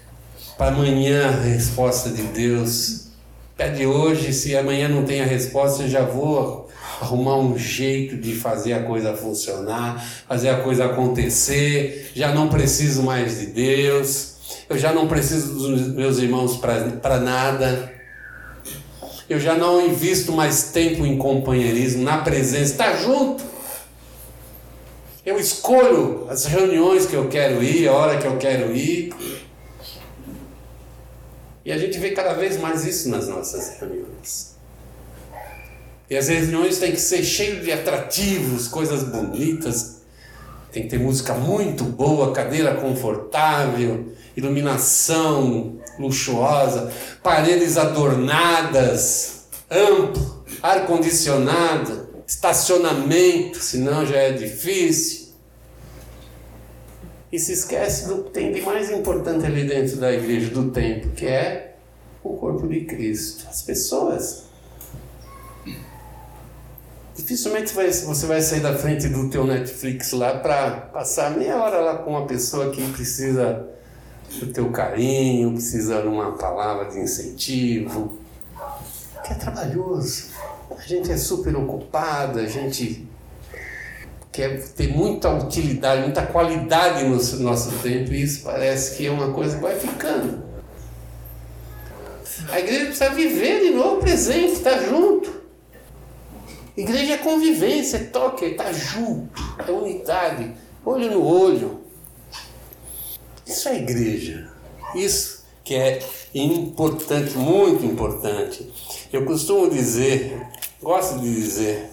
para 0.56 0.68
amanhã 0.68 1.28
a 1.28 1.42
resposta 1.42 2.10
de 2.10 2.22
Deus. 2.22 3.08
Pede 3.56 3.86
hoje, 3.86 4.32
se 4.32 4.56
amanhã 4.56 4.88
não 4.88 5.04
tem 5.04 5.22
a 5.22 5.26
resposta, 5.26 5.82
eu 5.82 5.88
já 5.88 6.02
vou 6.02 6.68
arrumar 7.00 7.36
um 7.38 7.58
jeito 7.58 8.16
de 8.16 8.34
fazer 8.34 8.74
a 8.74 8.82
coisa 8.84 9.14
funcionar, 9.14 10.02
fazer 10.28 10.50
a 10.50 10.60
coisa 10.60 10.86
acontecer, 10.86 12.12
já 12.14 12.32
não 12.32 12.48
preciso 12.48 13.02
mais 13.02 13.40
de 13.40 13.46
Deus, 13.46 14.36
eu 14.68 14.78
já 14.78 14.92
não 14.92 15.08
preciso 15.08 15.54
dos 15.54 15.88
meus 15.88 16.18
irmãos 16.18 16.56
para 16.56 17.18
nada, 17.18 17.95
eu 19.28 19.40
já 19.40 19.56
não 19.56 19.80
invisto 19.84 20.32
mais 20.32 20.70
tempo 20.70 21.04
em 21.04 21.18
companheirismo, 21.18 22.04
na 22.04 22.18
presença, 22.18 22.72
está 22.72 22.96
junto. 22.96 23.44
Eu 25.24 25.38
escolho 25.40 26.26
as 26.30 26.44
reuniões 26.46 27.06
que 27.06 27.14
eu 27.14 27.28
quero 27.28 27.62
ir, 27.62 27.88
a 27.88 27.92
hora 27.92 28.18
que 28.18 28.26
eu 28.26 28.36
quero 28.36 28.74
ir. 28.74 29.12
E 31.64 31.72
a 31.72 31.78
gente 31.78 31.98
vê 31.98 32.12
cada 32.12 32.34
vez 32.34 32.60
mais 32.60 32.84
isso 32.84 33.08
nas 33.08 33.26
nossas 33.26 33.80
reuniões. 33.80 34.54
E 36.08 36.16
as 36.16 36.28
reuniões 36.28 36.78
têm 36.78 36.92
que 36.92 37.00
ser 37.00 37.24
cheias 37.24 37.64
de 37.64 37.72
atrativos, 37.72 38.68
coisas 38.68 39.02
bonitas. 39.02 40.02
Tem 40.70 40.84
que 40.84 40.88
ter 40.88 41.00
música 41.00 41.34
muito 41.34 41.82
boa, 41.82 42.32
cadeira 42.32 42.76
confortável, 42.76 44.12
iluminação 44.36 45.80
luxuosa, 45.98 46.92
paredes 47.22 47.76
adornadas, 47.76 49.46
amplo, 49.70 50.44
ar 50.62 50.86
condicionado, 50.86 52.08
estacionamento, 52.26 53.58
senão 53.58 54.04
já 54.04 54.16
é 54.16 54.32
difícil. 54.32 55.26
E 57.30 57.38
se 57.38 57.52
esquece 57.52 58.08
do 58.08 58.24
que 58.24 58.30
tem 58.30 58.52
de 58.52 58.62
mais 58.62 58.90
importante 58.90 59.44
ali 59.44 59.64
dentro 59.64 59.96
da 59.96 60.12
igreja 60.12 60.50
do 60.50 60.70
templo, 60.70 61.10
que 61.12 61.26
é 61.26 61.76
o 62.22 62.34
corpo 62.36 62.66
de 62.66 62.84
Cristo, 62.84 63.46
as 63.48 63.62
pessoas. 63.62 64.44
Dificilmente 67.14 67.72
você 67.72 68.26
vai 68.26 68.40
sair 68.42 68.60
da 68.60 68.76
frente 68.76 69.08
do 69.08 69.30
teu 69.30 69.46
Netflix 69.46 70.12
lá 70.12 70.38
para 70.38 70.70
passar 70.92 71.30
meia 71.36 71.56
hora 71.56 71.80
lá 71.80 71.96
com 71.98 72.10
uma 72.10 72.26
pessoa 72.26 72.70
que 72.70 72.82
precisa 72.92 73.66
do 74.38 74.52
teu 74.52 74.70
carinho, 74.70 75.52
precisa 75.52 76.02
de 76.02 76.08
uma 76.08 76.32
palavra 76.32 76.90
de 76.90 76.98
incentivo, 76.98 78.12
que 79.24 79.32
é 79.32 79.34
trabalhoso. 79.36 80.26
A 80.76 80.82
gente 80.82 81.10
é 81.10 81.16
super 81.16 81.56
ocupado, 81.56 82.38
a 82.38 82.46
gente 82.46 83.06
quer 84.32 84.62
ter 84.62 84.88
muita 84.88 85.30
utilidade, 85.30 86.02
muita 86.02 86.26
qualidade 86.26 87.04
no 87.04 87.16
nosso 87.42 87.70
tempo 87.78 88.12
e 88.12 88.22
isso 88.22 88.42
parece 88.42 88.96
que 88.96 89.06
é 89.06 89.10
uma 89.10 89.32
coisa 89.32 89.56
que 89.56 89.62
vai 89.62 89.78
ficando. 89.78 90.44
A 92.50 92.60
igreja 92.60 92.86
precisa 92.86 93.10
viver 93.10 93.60
de 93.60 93.70
novo 93.70 94.00
presente, 94.00 94.52
estar 94.52 94.72
tá 94.72 94.82
junto. 94.82 95.34
Igreja 96.76 97.14
é 97.14 97.16
convivência, 97.16 97.96
é 97.96 98.04
toque, 98.04 98.56
é 98.58 98.72
junto, 98.74 99.30
é 99.66 99.70
unidade, 99.70 100.52
olho 100.84 101.10
no 101.10 101.24
olho. 101.24 101.85
Isso 103.46 103.68
é 103.68 103.76
igreja. 103.76 104.50
Isso 104.94 105.44
que 105.64 105.74
é 105.74 106.00
importante, 106.34 107.36
muito 107.36 107.84
importante. 107.84 108.72
Eu 109.12 109.24
costumo 109.24 109.70
dizer, 109.70 110.46
gosto 110.82 111.20
de 111.20 111.34
dizer, 111.34 111.90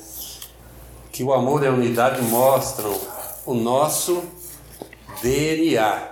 que 1.12 1.24
o 1.24 1.32
amor 1.32 1.64
e 1.64 1.68
a 1.68 1.72
unidade 1.72 2.22
mostram 2.24 3.00
o 3.46 3.54
nosso 3.54 4.24
DNA. 5.22 6.12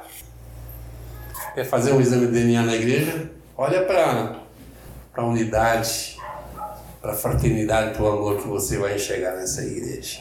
Quer 1.55 1.65
fazer 1.65 1.91
um 1.91 1.99
exame 1.99 2.27
de 2.27 2.33
DNA 2.33 2.61
na 2.63 2.75
igreja? 2.75 3.31
Olha 3.57 3.83
para 3.83 4.39
a 5.15 5.25
unidade 5.25 6.11
para 7.01 7.13
a 7.13 7.15
fraternidade, 7.15 7.95
para 7.95 8.03
o 8.03 8.07
amor 8.07 8.37
que 8.41 8.47
você 8.47 8.77
vai 8.77 8.95
enxergar 8.95 9.35
nessa 9.35 9.63
igreja. 9.63 10.19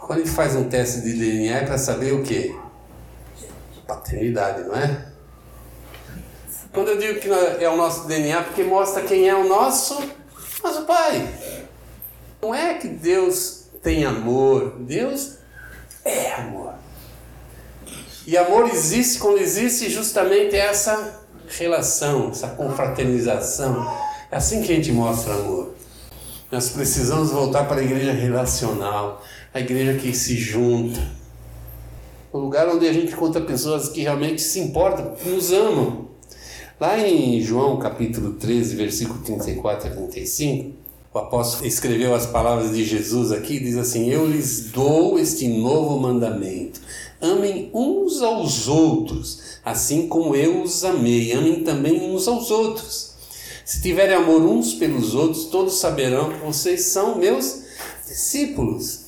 Quando 0.00 0.20
a 0.20 0.24
gente 0.24 0.34
faz 0.34 0.56
um 0.56 0.64
teste 0.64 1.02
de 1.02 1.12
DNA 1.12 1.58
é 1.58 1.64
para 1.64 1.78
saber 1.78 2.12
o 2.12 2.22
quê? 2.22 2.54
Paternidade, 3.90 4.62
não 4.62 4.76
é? 4.76 5.06
Quando 6.72 6.88
eu 6.88 6.98
digo 6.98 7.18
que 7.18 7.28
é 7.28 7.68
o 7.68 7.76
nosso 7.76 8.06
DNA, 8.06 8.44
porque 8.44 8.62
mostra 8.62 9.02
quem 9.02 9.28
é 9.28 9.34
o 9.34 9.48
nosso, 9.48 10.00
nosso 10.62 10.82
Pai. 10.82 11.28
Não 12.40 12.54
é 12.54 12.74
que 12.74 12.86
Deus 12.86 13.64
tem 13.82 14.04
amor, 14.04 14.76
Deus 14.78 15.38
é 16.04 16.32
amor. 16.34 16.74
E 18.24 18.36
amor 18.36 18.68
existe 18.68 19.18
quando 19.18 19.38
existe 19.38 19.90
justamente 19.90 20.54
essa 20.54 21.20
relação, 21.58 22.30
essa 22.30 22.48
confraternização. 22.48 23.84
É 24.30 24.36
assim 24.36 24.62
que 24.62 24.72
a 24.72 24.76
gente 24.76 24.92
mostra 24.92 25.34
amor. 25.34 25.74
Nós 26.52 26.68
precisamos 26.68 27.32
voltar 27.32 27.64
para 27.64 27.80
a 27.80 27.84
igreja 27.84 28.12
relacional, 28.12 29.20
a 29.52 29.58
igreja 29.58 29.98
que 29.98 30.14
se 30.14 30.36
junta. 30.36 31.00
O 32.32 32.38
lugar 32.38 32.68
onde 32.68 32.86
a 32.86 32.92
gente 32.92 33.12
encontra 33.12 33.40
pessoas 33.40 33.88
que 33.88 34.02
realmente 34.02 34.40
se 34.40 34.60
importam, 34.60 35.14
nos 35.26 35.50
amam. 35.50 36.06
Lá 36.78 36.96
em 36.96 37.40
João 37.40 37.76
capítulo 37.76 38.34
13, 38.34 38.76
versículo 38.76 39.18
34 39.18 39.88
a 39.88 39.90
35, 39.90 40.70
o 41.12 41.18
apóstolo 41.18 41.66
escreveu 41.66 42.14
as 42.14 42.26
palavras 42.26 42.70
de 42.70 42.84
Jesus 42.84 43.32
aqui, 43.32 43.58
diz 43.58 43.76
assim: 43.76 44.10
Eu 44.10 44.28
lhes 44.28 44.70
dou 44.70 45.18
este 45.18 45.48
novo 45.48 45.98
mandamento. 45.98 46.80
Amem 47.20 47.68
uns 47.74 48.22
aos 48.22 48.68
outros, 48.68 49.58
assim 49.64 50.06
como 50.06 50.36
eu 50.36 50.62
os 50.62 50.84
amei. 50.84 51.32
Amem 51.32 51.64
também 51.64 52.14
uns 52.14 52.28
aos 52.28 52.48
outros. 52.48 53.10
Se 53.64 53.82
tiverem 53.82 54.14
amor 54.14 54.42
uns 54.42 54.74
pelos 54.74 55.16
outros, 55.16 55.46
todos 55.46 55.80
saberão 55.80 56.30
que 56.30 56.46
vocês 56.46 56.82
são 56.82 57.18
meus 57.18 57.62
discípulos. 58.06 58.99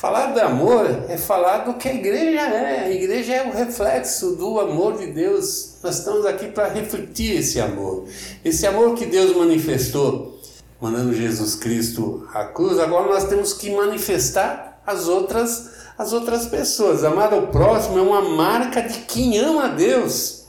Falar 0.00 0.32
de 0.32 0.40
amor 0.40 0.86
é 1.10 1.18
falar 1.18 1.58
do 1.58 1.74
que 1.74 1.86
a 1.86 1.92
igreja 1.92 2.40
é. 2.40 2.84
A 2.86 2.90
igreja 2.90 3.34
é 3.34 3.46
o 3.46 3.52
reflexo 3.52 4.34
do 4.34 4.58
amor 4.58 4.96
de 4.96 5.08
Deus. 5.08 5.74
Nós 5.82 5.98
estamos 5.98 6.24
aqui 6.24 6.48
para 6.48 6.68
refletir 6.68 7.36
esse 7.36 7.60
amor. 7.60 8.06
Esse 8.42 8.66
amor 8.66 8.94
que 8.94 9.04
Deus 9.04 9.36
manifestou, 9.36 10.40
mandando 10.80 11.12
Jesus 11.12 11.54
Cristo 11.54 12.26
à 12.32 12.46
cruz, 12.46 12.78
agora 12.78 13.10
nós 13.12 13.24
temos 13.24 13.52
que 13.52 13.70
manifestar 13.76 14.80
as 14.86 15.06
outras, 15.06 15.70
as 15.98 16.14
outras 16.14 16.46
pessoas. 16.46 17.04
Amar 17.04 17.34
o 17.34 17.48
próximo 17.48 17.98
é 17.98 18.00
uma 18.00 18.22
marca 18.22 18.80
de 18.80 19.00
quem 19.00 19.36
ama 19.38 19.66
a 19.66 19.68
Deus. 19.68 20.39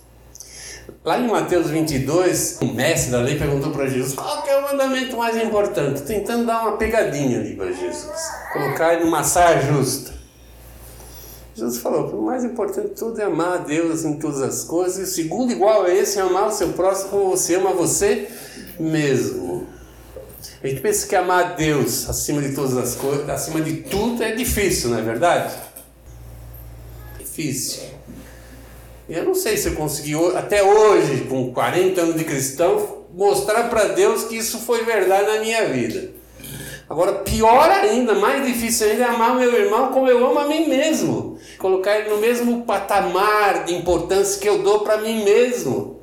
Lá 1.03 1.19
em 1.19 1.27
Mateus 1.27 1.67
22, 1.67 2.59
o 2.61 2.65
mestre 2.65 3.11
da 3.11 3.21
lei 3.21 3.35
perguntou 3.35 3.71
para 3.71 3.87
Jesus 3.87 4.13
qual 4.13 4.45
é 4.45 4.57
o 4.57 4.61
mandamento 4.61 5.17
mais 5.17 5.35
importante, 5.35 6.03
tentando 6.03 6.45
dar 6.45 6.61
uma 6.61 6.77
pegadinha 6.77 7.39
ali 7.39 7.55
para 7.55 7.71
Jesus, 7.71 8.31
colocar 8.53 8.93
ele 8.93 9.05
numa 9.05 9.23
saia 9.23 9.61
justa. 9.61 10.13
Jesus 11.55 11.79
falou: 11.79 12.07
o 12.07 12.25
mais 12.27 12.43
importante 12.43 12.89
de 12.89 12.93
tudo 12.93 13.19
é 13.19 13.23
amar 13.23 13.53
a 13.53 13.57
Deus 13.57 14.05
em 14.05 14.19
todas 14.19 14.43
as 14.43 14.63
coisas, 14.63 14.99
e 14.99 15.01
o 15.01 15.07
segundo, 15.07 15.51
igual 15.51 15.85
a 15.85 15.89
esse, 15.91 16.19
é 16.19 16.21
amar 16.21 16.47
o 16.47 16.51
seu 16.51 16.69
próximo 16.73 17.09
como 17.09 17.29
você 17.31 17.55
ama 17.55 17.73
você 17.73 18.29
mesmo. 18.79 19.67
A 20.63 20.67
gente 20.67 20.81
pensa 20.81 21.07
que 21.07 21.15
amar 21.15 21.43
a 21.43 21.47
Deus 21.53 22.07
acima 22.07 22.43
de 22.43 22.53
todas 22.53 22.77
as 22.77 22.93
coisas, 22.93 23.27
acima 23.27 23.59
de 23.59 23.77
tudo, 23.77 24.21
é 24.21 24.35
difícil, 24.35 24.91
não 24.91 24.99
é 24.99 25.01
verdade? 25.01 25.51
Difícil. 27.17 28.00
Eu 29.11 29.25
não 29.25 29.35
sei 29.35 29.57
se 29.57 29.67
eu 29.67 29.75
consegui, 29.75 30.15
até 30.37 30.63
hoje, 30.63 31.25
com 31.25 31.51
40 31.51 31.99
anos 31.99 32.15
de 32.15 32.23
cristão, 32.23 33.03
mostrar 33.13 33.69
para 33.69 33.89
Deus 33.89 34.23
que 34.23 34.37
isso 34.37 34.59
foi 34.59 34.85
verdade 34.85 35.27
na 35.27 35.41
minha 35.41 35.67
vida. 35.67 36.11
Agora, 36.89 37.15
pior 37.15 37.69
ainda, 37.69 38.15
mais 38.15 38.45
difícil 38.45 38.87
ainda 38.87 39.03
é 39.03 39.07
amar 39.07 39.35
meu 39.35 39.53
irmão 39.53 39.91
como 39.91 40.07
eu 40.07 40.25
amo 40.25 40.39
a 40.39 40.47
mim 40.47 40.69
mesmo. 40.69 41.37
Colocar 41.57 41.99
ele 41.99 42.09
no 42.09 42.19
mesmo 42.19 42.61
patamar 42.61 43.65
de 43.65 43.75
importância 43.75 44.39
que 44.39 44.47
eu 44.47 44.59
dou 44.63 44.79
para 44.79 44.99
mim 44.99 45.25
mesmo. 45.25 45.99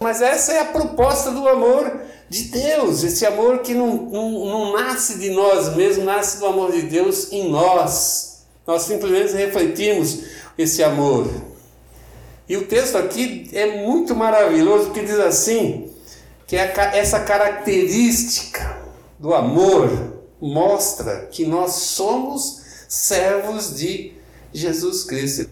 Mas 0.00 0.22
essa 0.22 0.54
é 0.54 0.60
a 0.60 0.64
proposta 0.64 1.30
do 1.30 1.46
amor 1.46 2.00
de 2.30 2.44
Deus, 2.44 3.04
esse 3.04 3.26
amor 3.26 3.58
que 3.58 3.74
não, 3.74 3.96
não, 3.96 4.30
não 4.46 4.72
nasce 4.72 5.18
de 5.18 5.28
nós 5.28 5.76
mesmos, 5.76 6.06
nasce 6.06 6.40
do 6.40 6.46
amor 6.46 6.72
de 6.72 6.82
Deus 6.82 7.30
em 7.32 7.50
nós. 7.50 8.46
Nós 8.66 8.80
simplesmente 8.80 9.34
refletimos 9.34 10.20
esse 10.56 10.82
amor. 10.82 11.28
E 12.48 12.56
o 12.56 12.66
texto 12.66 12.96
aqui 12.96 13.48
é 13.52 13.84
muito 13.84 14.14
maravilhoso 14.14 14.86
porque 14.86 15.02
diz 15.02 15.18
assim: 15.18 15.90
que 16.46 16.56
é 16.56 16.72
essa 16.98 17.20
característica 17.20 18.82
do 19.18 19.34
amor 19.34 20.14
mostra 20.40 21.26
que 21.26 21.46
nós 21.46 21.72
somos 21.72 22.62
servos 22.88 23.76
de 23.76 24.12
Jesus 24.52 25.04
Cristo. 25.04 25.50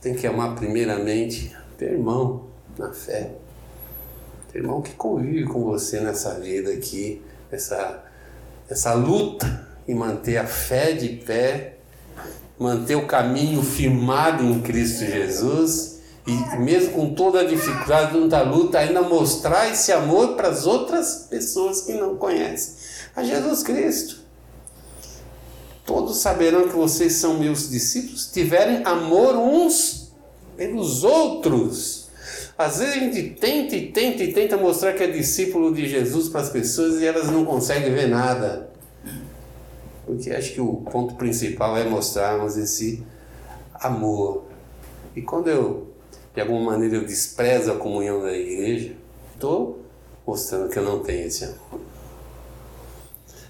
Tem 0.00 0.14
que 0.14 0.26
amar 0.26 0.54
primeiramente 0.54 1.56
teu 1.78 1.92
irmão 1.92 2.46
na 2.78 2.92
fé. 2.92 3.32
Teu 4.52 4.62
irmão 4.62 4.82
que 4.82 4.92
convive 4.92 5.44
com 5.44 5.64
você 5.64 6.00
nessa 6.00 6.38
vida 6.38 6.70
aqui, 6.70 7.22
essa, 7.50 8.04
essa 8.68 8.92
luta 8.92 9.66
em 9.88 9.94
manter 9.94 10.36
a 10.36 10.46
fé 10.46 10.92
de 10.92 11.08
pé 11.08 11.75
manter 12.58 12.96
o 12.96 13.06
caminho 13.06 13.62
firmado 13.62 14.42
em 14.44 14.60
Cristo 14.60 15.04
Jesus 15.04 15.96
e 16.26 16.58
mesmo 16.58 16.92
com 16.92 17.14
toda 17.14 17.40
a 17.40 17.44
dificuldade, 17.44 18.12
toda 18.12 18.38
a 18.38 18.42
luta, 18.42 18.78
ainda 18.78 19.02
mostrar 19.02 19.70
esse 19.70 19.92
amor 19.92 20.34
para 20.34 20.48
as 20.48 20.66
outras 20.66 21.26
pessoas 21.30 21.82
que 21.82 21.92
não 21.92 22.16
conhecem 22.16 22.74
a 23.14 23.22
Jesus 23.22 23.62
Cristo. 23.62 24.26
Todos 25.84 26.16
saberão 26.16 26.68
que 26.68 26.74
vocês 26.74 27.12
são 27.12 27.38
meus 27.38 27.70
discípulos, 27.70 28.26
tiverem 28.26 28.84
amor 28.84 29.36
uns 29.36 30.10
pelos 30.56 31.04
outros. 31.04 32.08
Às 32.58 32.78
vezes 32.78 32.96
a 32.96 32.98
gente 32.98 33.22
tenta 33.38 33.76
e 33.76 33.92
tenta 33.92 34.24
e 34.24 34.32
tenta 34.32 34.56
mostrar 34.56 34.94
que 34.94 35.02
é 35.02 35.06
discípulo 35.06 35.72
de 35.72 35.88
Jesus 35.88 36.28
para 36.28 36.40
as 36.40 36.50
pessoas 36.50 37.00
e 37.00 37.06
elas 37.06 37.30
não 37.30 37.44
conseguem 37.44 37.92
ver 37.94 38.08
nada. 38.08 38.68
Porque 40.06 40.30
acho 40.30 40.54
que 40.54 40.60
o 40.60 40.76
ponto 40.90 41.16
principal 41.16 41.76
é 41.76 41.84
mostrarmos 41.84 42.56
esse 42.56 43.04
amor. 43.74 44.44
E 45.16 45.20
quando 45.20 45.48
eu, 45.48 45.88
de 46.32 46.40
alguma 46.40 46.72
maneira, 46.72 46.96
eu 46.96 47.04
desprezo 47.04 47.72
a 47.72 47.76
comunhão 47.76 48.22
da 48.22 48.32
igreja, 48.32 48.94
estou 49.34 49.80
mostrando 50.24 50.70
que 50.70 50.78
eu 50.78 50.84
não 50.84 51.00
tenho 51.00 51.26
esse 51.26 51.44
amor. 51.44 51.80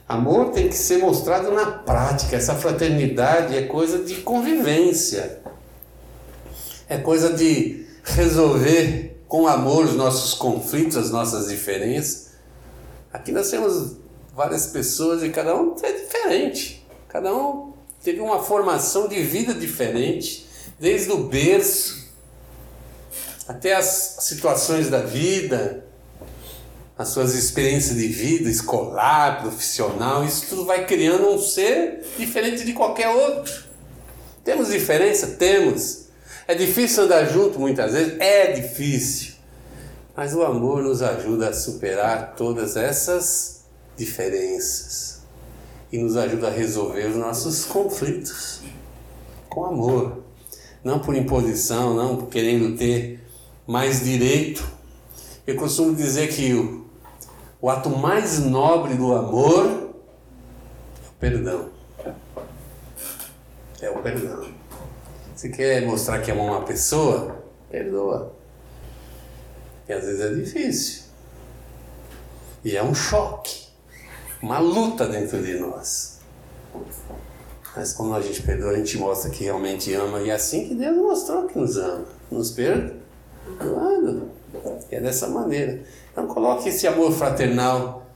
Amor 0.09 0.51
tem 0.53 0.69
que 0.69 0.77
ser 0.77 0.99
mostrado 0.99 1.51
na 1.51 1.67
prática. 1.67 2.37
Essa 2.37 2.55
fraternidade 2.55 3.57
é 3.57 3.63
coisa 3.63 3.99
de 3.99 4.17
convivência. 4.23 5.43
É 6.89 6.97
coisa 6.97 7.33
de 7.33 7.85
resolver 8.05 9.21
com 9.27 9.49
amor 9.49 9.85
os 9.85 9.95
nossos 9.95 10.33
conflitos, 10.35 10.97
as 10.97 11.11
nossas 11.11 11.49
diferenças. 11.49 12.31
Aqui 13.13 13.33
nós 13.33 13.51
temos 13.51 13.97
várias 14.33 14.69
pessoas 14.69 15.25
e 15.25 15.31
cada 15.31 15.57
um 15.57 15.75
é 15.83 15.93
diferente. 16.27 16.85
Cada 17.09 17.35
um 17.35 17.73
teve 18.03 18.21
uma 18.21 18.43
formação 18.43 19.09
de 19.09 19.23
vida 19.23 19.55
diferente, 19.55 20.47
desde 20.79 21.11
o 21.13 21.25
berço 21.25 22.07
até 23.49 23.75
as 23.75 24.17
situações 24.21 24.91
da 24.91 25.01
vida, 25.01 25.85
as 26.99 27.09
suas 27.09 27.35
experiências 27.35 27.97
de 27.97 28.09
vida, 28.09 28.51
escolar, 28.51 29.41
profissional, 29.41 30.25
isso 30.25 30.47
tudo 30.49 30.65
vai 30.65 30.85
criando 30.85 31.29
um 31.29 31.39
ser 31.39 32.05
diferente 32.19 32.65
de 32.65 32.73
qualquer 32.73 33.09
outro. 33.09 33.65
Temos 34.43 34.69
diferença? 34.69 35.29
Temos. 35.39 36.07
É 36.49 36.55
difícil 36.55 37.05
andar 37.05 37.25
junto 37.27 37.59
muitas 37.59 37.93
vezes? 37.93 38.19
É 38.19 38.53
difícil. 38.53 39.35
Mas 40.17 40.35
o 40.35 40.43
amor 40.43 40.83
nos 40.83 41.03
ajuda 41.03 41.51
a 41.51 41.53
superar 41.53 42.35
todas 42.37 42.77
essas 42.77 43.65
diferenças 43.97 45.16
e 45.91 45.99
nos 45.99 46.17
ajuda 46.17 46.49
a 46.49 46.51
resolver 46.51 47.07
os 47.07 47.17
nossos 47.17 47.65
conflitos 47.65 48.63
com 49.49 49.65
amor, 49.65 50.23
não 50.85 50.99
por 50.99 51.15
imposição, 51.15 51.95
não 51.95 52.27
querendo 52.27 52.77
ter 52.77 53.21
mais 53.67 54.05
direito. 54.05 54.67
Eu 55.47 55.57
costumo 55.57 55.95
dizer 55.95 56.29
que 56.29 56.53
o, 56.53 56.87
o 57.61 57.71
ato 57.71 57.89
mais 57.91 58.39
nobre 58.39 58.95
do 58.95 59.15
amor 59.15 59.95
é 61.03 61.09
o 61.09 61.13
perdão. 61.19 61.71
É 63.81 63.91
o 63.91 64.03
perdão. 64.03 64.47
Você 65.35 65.49
quer 65.49 65.87
mostrar 65.87 66.21
que 66.21 66.31
ama 66.31 66.43
uma 66.43 66.63
pessoa? 66.63 67.45
Perdoa. 67.71 68.35
E 69.89 69.93
às 69.93 70.05
vezes 70.05 70.21
é 70.21 70.35
difícil. 70.35 71.05
E 72.65 72.77
é 72.77 72.83
um 72.83 72.95
choque 72.95 73.66
uma 74.47 74.61
luta 74.61 75.09
dentro 75.09 75.43
de 75.43 75.59
nós. 75.59 76.21
Mas 77.75 77.93
quando 77.93 78.15
a 78.15 78.21
gente 78.21 78.43
perdoa, 78.43 78.71
a 78.71 78.77
gente 78.77 78.97
mostra 78.97 79.29
que 79.29 79.43
realmente 79.43 79.93
ama, 79.93 80.21
e 80.21 80.31
é 80.31 80.35
assim 80.35 80.69
que 80.69 80.75
Deus 80.75 80.97
mostrou 80.97 81.49
que 81.49 81.59
nos 81.59 81.77
ama. 81.77 82.05
Nos 82.31 82.53
perdoando. 82.53 84.31
E 84.91 84.95
é 84.95 85.01
dessa 85.01 85.27
maneira. 85.27 85.83
Então 86.13 86.29
coloque 86.29 86.69
esse 86.69 86.87
amor 86.87 87.11
fraternal 87.13 88.07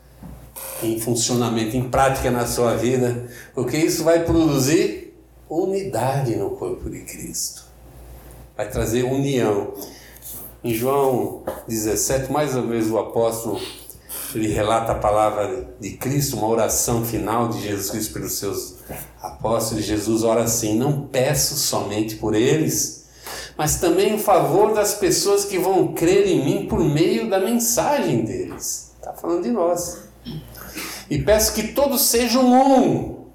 em 0.82 1.00
funcionamento, 1.00 1.76
em 1.76 1.90
prática 1.90 2.30
na 2.30 2.46
sua 2.46 2.76
vida, 2.76 3.28
porque 3.52 3.76
isso 3.76 4.04
vai 4.04 4.24
produzir 4.24 5.12
unidade 5.48 6.36
no 6.36 6.50
corpo 6.50 6.88
de 6.88 7.00
Cristo. 7.00 7.64
Vai 8.56 8.70
trazer 8.70 9.02
união. 9.02 9.74
Em 10.62 10.74
João 10.74 11.42
17, 11.66 12.30
mais 12.30 12.54
uma 12.54 12.66
vez 12.66 12.88
o 12.88 12.98
apóstolo 12.98 13.60
ele 14.38 14.48
relata 14.48 14.92
a 14.92 14.96
palavra 14.96 15.74
de 15.80 15.90
Cristo, 15.92 16.36
uma 16.36 16.48
oração 16.48 17.04
final 17.04 17.48
de 17.48 17.60
Jesus 17.62 17.90
Cristo 17.90 18.12
pelos 18.12 18.38
seus 18.38 18.76
apóstolos. 19.20 19.84
Jesus 19.84 20.22
ora 20.22 20.44
assim: 20.44 20.76
Não 20.76 21.06
peço 21.06 21.56
somente 21.56 22.16
por 22.16 22.34
eles, 22.34 23.06
mas 23.56 23.80
também 23.80 24.14
em 24.14 24.18
favor 24.18 24.74
das 24.74 24.94
pessoas 24.94 25.44
que 25.44 25.58
vão 25.58 25.94
crer 25.94 26.26
em 26.26 26.44
mim 26.44 26.66
por 26.66 26.80
meio 26.80 27.28
da 27.28 27.38
mensagem 27.38 28.24
deles. 28.24 28.92
Está 28.96 29.12
falando 29.12 29.42
de 29.42 29.50
nós. 29.50 29.98
E 31.08 31.18
peço 31.18 31.54
que 31.54 31.68
todos 31.68 32.02
sejam 32.02 32.44
um, 32.44 33.26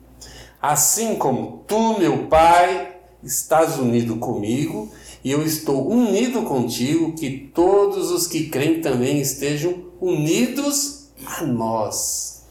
assim 0.62 1.16
como 1.16 1.64
tu, 1.68 2.00
meu 2.00 2.28
Pai, 2.28 2.96
estás 3.22 3.78
unido 3.78 4.16
comigo 4.18 4.90
e 5.26 5.32
eu 5.32 5.42
estou 5.42 5.90
unido 5.90 6.44
contigo, 6.44 7.14
que 7.14 7.50
todos 7.52 8.12
os 8.12 8.28
que 8.28 8.48
creem 8.48 8.80
também 8.80 9.20
estejam 9.20 9.85
unidos 10.00 11.10
a 11.26 11.44
nós, 11.44 12.44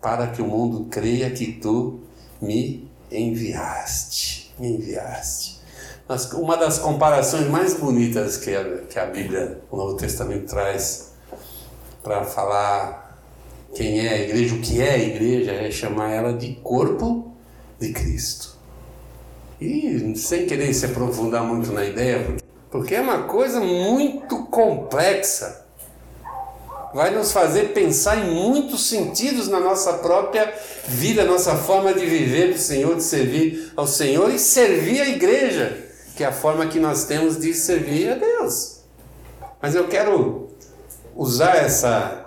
para 0.00 0.28
que 0.28 0.42
o 0.42 0.46
mundo 0.46 0.86
creia 0.90 1.30
que 1.30 1.52
tu 1.52 2.00
me 2.40 2.88
enviaste. 3.10 4.52
Me 4.58 4.68
enviaste. 4.76 5.60
Uma 6.34 6.56
das 6.56 6.78
comparações 6.78 7.48
mais 7.48 7.74
bonitas 7.74 8.36
que 8.36 8.54
a, 8.54 8.78
que 8.88 8.98
a 8.98 9.06
Bíblia, 9.06 9.62
o 9.70 9.76
Novo 9.76 9.96
Testamento 9.96 10.46
traz 10.46 11.12
para 12.02 12.24
falar 12.24 13.18
quem 13.74 14.06
é 14.06 14.10
a 14.10 14.20
igreja, 14.20 14.54
o 14.54 14.60
que 14.60 14.82
é 14.82 14.90
a 14.90 14.98
igreja, 14.98 15.52
é 15.52 15.70
chamar 15.70 16.10
ela 16.10 16.34
de 16.34 16.54
corpo 16.56 17.32
de 17.78 17.92
Cristo. 17.92 18.58
E 19.60 20.14
sem 20.16 20.46
querer 20.46 20.74
se 20.74 20.86
aprofundar 20.86 21.44
muito 21.44 21.72
na 21.72 21.84
ideia, 21.84 22.36
porque 22.70 22.94
é 22.94 23.00
uma 23.00 23.22
coisa 23.22 23.60
muito 23.60 24.44
complexa. 24.46 25.61
Vai 26.94 27.10
nos 27.10 27.32
fazer 27.32 27.72
pensar 27.72 28.18
em 28.18 28.30
muitos 28.34 28.86
sentidos 28.88 29.48
na 29.48 29.58
nossa 29.58 29.94
própria 29.94 30.52
vida, 30.86 31.24
nossa 31.24 31.56
forma 31.56 31.94
de 31.94 32.04
viver 32.04 32.52
do 32.52 32.58
Senhor, 32.58 32.96
de 32.96 33.02
servir 33.02 33.72
ao 33.74 33.86
Senhor 33.86 34.30
e 34.30 34.38
servir 34.38 35.00
a 35.00 35.08
igreja, 35.08 35.88
que 36.14 36.22
é 36.22 36.26
a 36.26 36.32
forma 36.32 36.66
que 36.66 36.78
nós 36.78 37.04
temos 37.04 37.38
de 37.38 37.54
servir 37.54 38.12
a 38.12 38.14
Deus. 38.16 38.80
Mas 39.60 39.74
eu 39.74 39.88
quero 39.88 40.50
usar 41.16 41.56
essa 41.56 42.18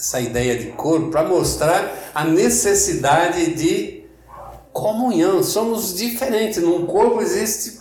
essa 0.00 0.18
ideia 0.18 0.58
de 0.58 0.72
corpo 0.72 1.10
para 1.10 1.22
mostrar 1.22 2.10
a 2.14 2.24
necessidade 2.24 3.54
de 3.54 4.04
comunhão. 4.72 5.42
Somos 5.42 5.94
diferentes. 5.94 6.62
Num 6.62 6.86
corpo 6.86 7.20
existe 7.20 7.79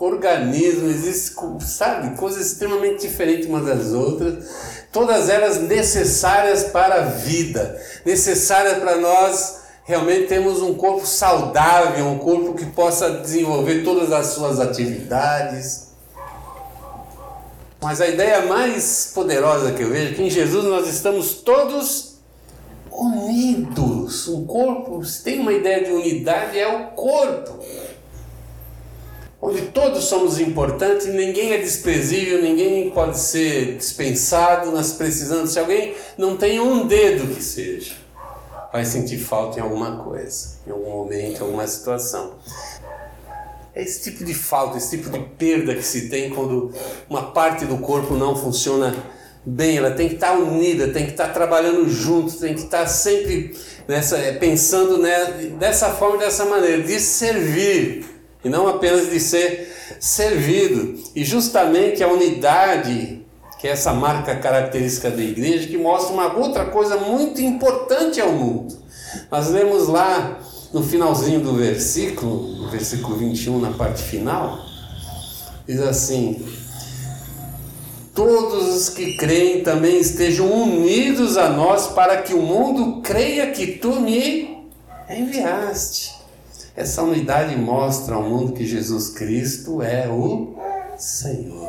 organismo, 0.00 0.88
existe, 0.88 1.34
sabe, 1.60 2.16
coisas 2.16 2.46
extremamente 2.46 3.02
diferentes 3.02 3.46
umas 3.46 3.66
das 3.66 3.92
outras, 3.92 4.44
todas 4.92 5.28
elas 5.28 5.60
necessárias 5.60 6.64
para 6.64 6.96
a 6.96 7.04
vida, 7.04 7.80
necessárias 8.04 8.78
para 8.78 8.96
nós 8.96 9.60
realmente 9.84 10.28
termos 10.28 10.62
um 10.62 10.74
corpo 10.74 11.06
saudável, 11.06 12.06
um 12.06 12.18
corpo 12.18 12.54
que 12.54 12.66
possa 12.66 13.10
desenvolver 13.10 13.82
todas 13.82 14.12
as 14.12 14.28
suas 14.28 14.60
atividades. 14.60 15.90
Mas 17.80 18.00
a 18.00 18.08
ideia 18.08 18.46
mais 18.46 19.10
poderosa 19.14 19.72
que 19.72 19.82
eu 19.82 19.90
vejo 19.90 20.12
é 20.12 20.14
que 20.14 20.22
em 20.22 20.30
Jesus 20.30 20.64
nós 20.64 20.86
estamos 20.86 21.34
todos 21.34 22.10
unidos. 22.92 24.28
Um 24.28 24.44
corpo, 24.44 25.04
se 25.04 25.24
tem 25.24 25.40
uma 25.40 25.52
ideia 25.52 25.84
de 25.84 25.90
unidade, 25.90 26.58
é 26.58 26.68
o 26.68 26.88
corpo. 26.88 27.59
Onde 29.42 29.62
todos 29.68 30.04
somos 30.04 30.38
importantes, 30.38 31.06
ninguém 31.06 31.52
é 31.52 31.58
desprezível, 31.58 32.42
ninguém 32.42 32.90
pode 32.90 33.18
ser 33.18 33.76
dispensado, 33.76 34.70
nós 34.70 34.92
precisamos. 34.92 35.52
Se 35.52 35.58
alguém 35.58 35.94
não 36.18 36.36
tem 36.36 36.60
um 36.60 36.86
dedo 36.86 37.34
que 37.34 37.42
seja, 37.42 37.94
vai 38.70 38.84
sentir 38.84 39.18
falta 39.18 39.58
em 39.58 39.62
alguma 39.62 39.96
coisa, 40.04 40.58
em 40.66 40.70
algum 40.70 40.90
momento, 40.90 41.38
em 41.38 41.42
alguma 41.42 41.66
situação. 41.66 42.34
É 43.74 43.82
esse 43.82 44.02
tipo 44.10 44.24
de 44.24 44.34
falta, 44.34 44.76
esse 44.76 44.98
tipo 44.98 45.08
de 45.08 45.20
perda 45.20 45.74
que 45.74 45.82
se 45.82 46.10
tem 46.10 46.28
quando 46.30 46.70
uma 47.08 47.30
parte 47.30 47.64
do 47.64 47.78
corpo 47.78 48.14
não 48.14 48.36
funciona 48.36 48.94
bem, 49.44 49.78
ela 49.78 49.92
tem 49.92 50.08
que 50.08 50.16
estar 50.16 50.36
unida, 50.36 50.88
tem 50.88 51.06
que 51.06 51.12
estar 51.12 51.28
trabalhando 51.28 51.88
junto, 51.88 52.36
tem 52.36 52.52
que 52.52 52.60
estar 52.60 52.86
sempre 52.86 53.56
nessa, 53.88 54.18
pensando 54.38 54.98
né, 54.98 55.54
dessa 55.58 55.90
forma, 55.90 56.18
dessa 56.18 56.44
maneira, 56.44 56.82
de 56.82 57.00
servir, 57.00 58.04
e 58.44 58.48
não 58.48 58.68
apenas 58.68 59.10
de 59.10 59.20
ser 59.20 59.72
servido. 59.98 60.98
E 61.14 61.24
justamente 61.24 62.02
a 62.02 62.08
unidade, 62.08 63.24
que 63.58 63.68
é 63.68 63.72
essa 63.72 63.92
marca 63.92 64.36
característica 64.36 65.10
da 65.10 65.22
igreja, 65.22 65.68
que 65.68 65.76
mostra 65.76 66.12
uma 66.12 66.32
outra 66.36 66.64
coisa 66.66 66.96
muito 66.96 67.40
importante 67.40 68.20
ao 68.20 68.32
mundo. 68.32 68.78
Nós 69.30 69.48
lemos 69.48 69.88
lá 69.88 70.38
no 70.72 70.82
finalzinho 70.82 71.40
do 71.40 71.54
versículo, 71.54 72.56
no 72.56 72.70
versículo 72.70 73.16
21, 73.16 73.58
na 73.58 73.72
parte 73.72 74.02
final, 74.02 74.58
diz 75.66 75.80
assim: 75.80 76.46
Todos 78.14 78.74
os 78.74 78.88
que 78.88 79.16
creem 79.16 79.62
também 79.62 79.98
estejam 79.98 80.46
unidos 80.50 81.36
a 81.36 81.48
nós, 81.48 81.88
para 81.88 82.22
que 82.22 82.34
o 82.34 82.42
mundo 82.42 83.00
creia 83.02 83.50
que 83.50 83.66
tu 83.78 84.00
me 84.00 84.64
enviaste. 85.08 86.19
Essa 86.80 87.02
unidade 87.02 87.54
mostra 87.56 88.14
ao 88.14 88.22
mundo 88.22 88.54
que 88.54 88.64
Jesus 88.66 89.10
Cristo 89.10 89.82
é 89.82 90.08
o 90.08 90.56
Senhor. 90.96 91.68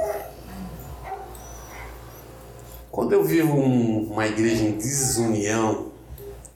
Quando 2.90 3.12
eu 3.12 3.22
vivo 3.22 3.52
um, 3.52 4.10
uma 4.10 4.26
igreja 4.26 4.64
em 4.64 4.78
desunião, 4.78 5.92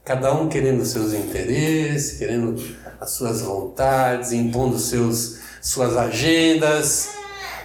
cada 0.06 0.34
um 0.34 0.48
querendo 0.48 0.86
seus 0.86 1.12
interesses, 1.12 2.18
querendo 2.18 2.56
as 3.02 3.12
suas 3.12 3.42
vontades, 3.42 4.32
impondo 4.32 4.80
seus, 4.80 5.40
suas 5.62 5.98
agendas, 5.98 7.10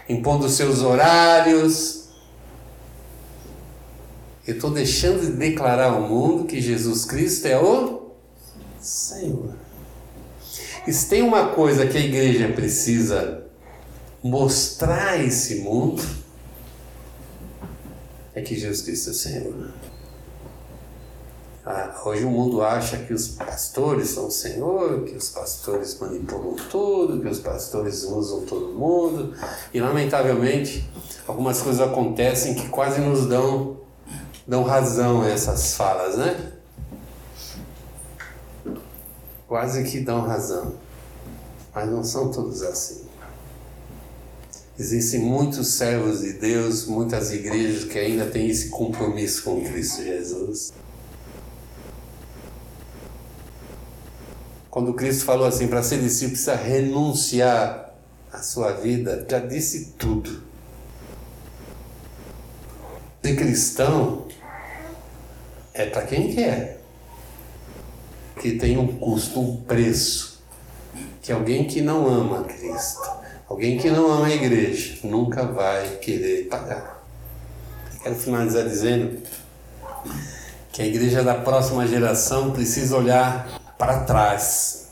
impondo 0.09 0.49
seus 0.49 0.83
horários. 0.83 2.09
Eu 4.45 4.57
estou 4.57 4.73
deixando 4.73 5.21
de 5.21 5.31
declarar 5.37 5.93
ao 5.93 6.01
mundo 6.01 6.47
que 6.47 6.61
Jesus 6.61 7.05
Cristo 7.05 7.47
é 7.47 7.57
o 7.57 8.11
Senhor. 8.81 9.70
E 10.87 10.93
se 10.93 11.09
tem 11.09 11.23
uma 11.23 11.49
coisa 11.49 11.87
que 11.87 11.97
a 11.97 12.01
igreja 12.01 12.49
precisa 12.49 13.45
mostrar 14.23 15.11
a 15.11 15.23
esse 15.23 15.57
mundo, 15.57 16.03
é 18.35 18.41
que 18.41 18.59
Jesus 18.59 18.83
Cristo 18.83 19.11
é 19.11 19.13
Senhor. 19.13 19.71
Ah, 21.65 22.01
hoje 22.05 22.25
o 22.25 22.31
mundo 22.31 22.63
acha 22.63 22.97
que 22.97 23.13
os 23.13 23.29
pastores 23.29 24.09
são 24.09 24.29
o 24.29 24.31
Senhor, 24.31 25.05
que 25.05 25.15
os 25.15 25.29
pastores 25.29 25.99
manipulam 26.01 26.57
tudo, 26.71 27.21
que 27.21 27.29
os 27.29 27.39
pastores 27.39 28.03
usam 28.05 28.47
todo 28.47 28.73
mundo. 28.73 29.35
E 29.73 29.81
lamentavelmente 29.81 30.89
algumas 31.27 31.61
coisas 31.61 31.81
acontecem 31.81 32.55
que 32.55 32.69
quase 32.71 33.01
nos 33.01 33.27
dão, 33.27 33.77
dão 34.47 34.63
razão 34.63 35.23
a 35.23 35.29
essas 35.29 35.75
falas, 35.75 36.17
né? 36.17 36.60
Quase 39.51 39.83
que 39.83 39.99
dão 39.99 40.21
razão. 40.21 40.75
Mas 41.75 41.91
não 41.91 42.05
são 42.05 42.31
todos 42.31 42.63
assim. 42.63 43.05
Existem 44.79 45.19
muitos 45.23 45.73
servos 45.75 46.21
de 46.21 46.35
Deus, 46.35 46.87
muitas 46.87 47.33
igrejas 47.33 47.83
que 47.83 47.99
ainda 47.99 48.27
têm 48.27 48.49
esse 48.49 48.69
compromisso 48.69 49.43
com 49.43 49.61
Cristo 49.65 50.05
Jesus. 50.05 50.73
Quando 54.71 54.95
Cristo 54.95 55.25
falou 55.25 55.49
assim, 55.49 55.67
para 55.67 55.83
ser 55.83 55.99
discípulo 56.01 56.31
precisa 56.31 56.55
renunciar 56.55 57.93
à 58.33 58.41
sua 58.41 58.71
vida, 58.71 59.27
já 59.29 59.41
disse 59.41 59.95
tudo. 59.99 60.45
Ser 63.21 63.35
cristão 63.35 64.29
é 65.75 65.87
para 65.87 66.07
quem 66.07 66.33
quer, 66.33 66.80
que 68.41 68.53
tem 68.53 68.79
um 68.79 68.87
custo, 68.87 69.39
um 69.39 69.57
preço, 69.59 70.43
que 71.21 71.31
alguém 71.31 71.65
que 71.65 71.83
não 71.83 72.09
ama 72.09 72.45
Cristo, 72.45 73.07
alguém 73.47 73.77
que 73.77 73.91
não 73.91 74.11
ama 74.11 74.29
a 74.29 74.35
igreja, 74.35 74.99
nunca 75.05 75.45
vai 75.45 75.97
querer 75.97 76.49
pagar. 76.49 77.05
Quero 78.03 78.15
finalizar 78.15 78.65
dizendo 78.65 79.21
que 80.73 80.81
a 80.81 80.87
igreja 80.87 81.23
da 81.23 81.35
próxima 81.35 81.87
geração 81.87 82.51
precisa 82.53 82.97
olhar 82.97 83.61
para 83.77 84.05
trás. 84.05 84.89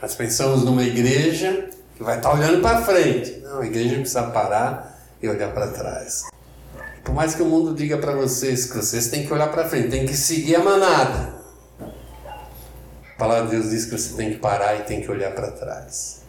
Nós 0.00 0.14
pensamos 0.14 0.64
numa 0.64 0.84
igreja 0.84 1.68
que 1.96 2.02
vai 2.04 2.18
estar 2.18 2.32
olhando 2.32 2.62
para 2.62 2.82
frente. 2.82 3.40
Não, 3.42 3.58
a 3.58 3.66
igreja 3.66 3.96
precisa 3.96 4.22
parar 4.24 5.02
e 5.20 5.28
olhar 5.28 5.52
para 5.52 5.66
trás. 5.72 6.26
Por 7.02 7.12
mais 7.12 7.34
que 7.34 7.42
o 7.42 7.46
mundo 7.46 7.74
diga 7.74 7.98
para 7.98 8.14
vocês 8.14 8.66
que 8.66 8.76
vocês 8.76 9.08
têm 9.08 9.26
que 9.26 9.32
olhar 9.32 9.48
para 9.48 9.68
frente, 9.68 9.88
tem 9.88 10.06
que 10.06 10.16
seguir 10.16 10.54
a 10.54 10.62
manada. 10.62 11.31
A 13.22 13.24
palavra 13.24 13.50
de 13.50 13.56
Deus 13.56 13.70
diz 13.70 13.84
que 13.84 13.92
você 13.92 14.16
tem 14.16 14.32
que 14.32 14.38
parar 14.38 14.80
e 14.80 14.82
tem 14.82 15.00
que 15.00 15.08
olhar 15.08 15.32
para 15.32 15.52
trás. 15.52 16.22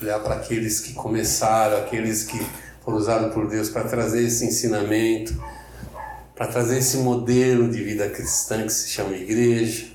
Olhar 0.00 0.20
para 0.20 0.36
aqueles 0.36 0.80
que 0.80 0.94
começaram, 0.94 1.76
aqueles 1.76 2.24
que 2.24 2.38
foram 2.82 2.96
usados 2.96 3.34
por 3.34 3.46
Deus 3.46 3.68
para 3.68 3.84
trazer 3.84 4.22
esse 4.22 4.46
ensinamento, 4.46 5.38
para 6.34 6.46
trazer 6.46 6.78
esse 6.78 6.96
modelo 6.96 7.68
de 7.68 7.84
vida 7.84 8.08
cristã 8.08 8.62
que 8.62 8.72
se 8.72 8.88
chama 8.88 9.14
igreja, 9.16 9.88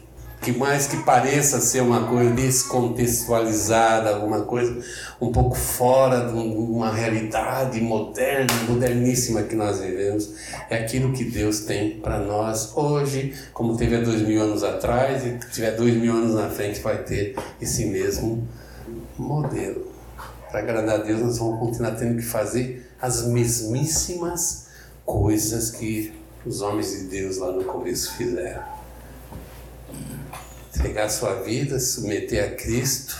que 0.43 0.51
mais 0.51 0.87
que 0.87 0.97
pareça 0.97 1.61
ser 1.61 1.81
uma 1.81 2.05
coisa 2.05 2.29
descontextualizada, 2.31 4.13
alguma 4.13 4.41
coisa 4.41 4.77
um 5.19 5.31
pouco 5.31 5.55
fora 5.55 6.27
de 6.27 6.33
uma 6.33 6.91
realidade 6.91 7.79
moderna, 7.79 8.51
moderníssima 8.67 9.43
que 9.43 9.55
nós 9.55 9.79
vivemos, 9.79 10.33
é 10.69 10.75
aquilo 10.75 11.13
que 11.13 11.23
Deus 11.23 11.61
tem 11.61 11.99
para 12.01 12.19
nós 12.19 12.75
hoje, 12.75 13.33
como 13.53 13.77
teve 13.77 13.95
há 13.95 14.01
dois 14.01 14.21
mil 14.21 14.41
anos 14.41 14.63
atrás, 14.63 15.25
e 15.25 15.39
tiver 15.49 15.71
dois 15.71 15.95
mil 15.95 16.13
anos 16.13 16.35
na 16.35 16.49
frente 16.49 16.81
vai 16.81 17.01
ter 17.03 17.35
esse 17.61 17.85
mesmo 17.85 18.45
modelo. 19.17 19.87
Para 20.51 20.59
agradar 20.59 20.99
a 20.99 21.03
Deus, 21.03 21.21
nós 21.21 21.37
vamos 21.37 21.59
continuar 21.59 21.91
tendo 21.91 22.17
que 22.17 22.25
fazer 22.25 22.91
as 23.01 23.25
mesmíssimas 23.25 24.67
coisas 25.05 25.71
que 25.71 26.13
os 26.45 26.61
homens 26.61 26.91
de 26.91 27.05
Deus 27.05 27.37
lá 27.37 27.51
no 27.51 27.63
começo 27.63 28.11
fizeram. 28.17 28.73
Entregar 30.75 31.09
sua 31.09 31.35
vida, 31.35 31.79
submeter 31.79 32.43
a 32.43 32.55
Cristo, 32.55 33.15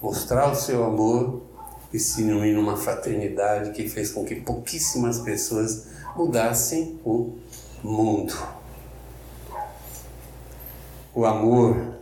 mostrar 0.00 0.50
o 0.50 0.54
seu 0.54 0.84
amor 0.84 1.42
e 1.92 1.98
se 1.98 2.22
unir 2.22 2.54
numa 2.54 2.76
fraternidade 2.76 3.72
que 3.72 3.88
fez 3.88 4.10
com 4.10 4.24
que 4.24 4.36
pouquíssimas 4.36 5.18
pessoas 5.18 5.86
mudassem 6.14 7.00
o 7.04 7.36
mundo. 7.82 8.34
O 11.14 11.24
amor, 11.24 11.96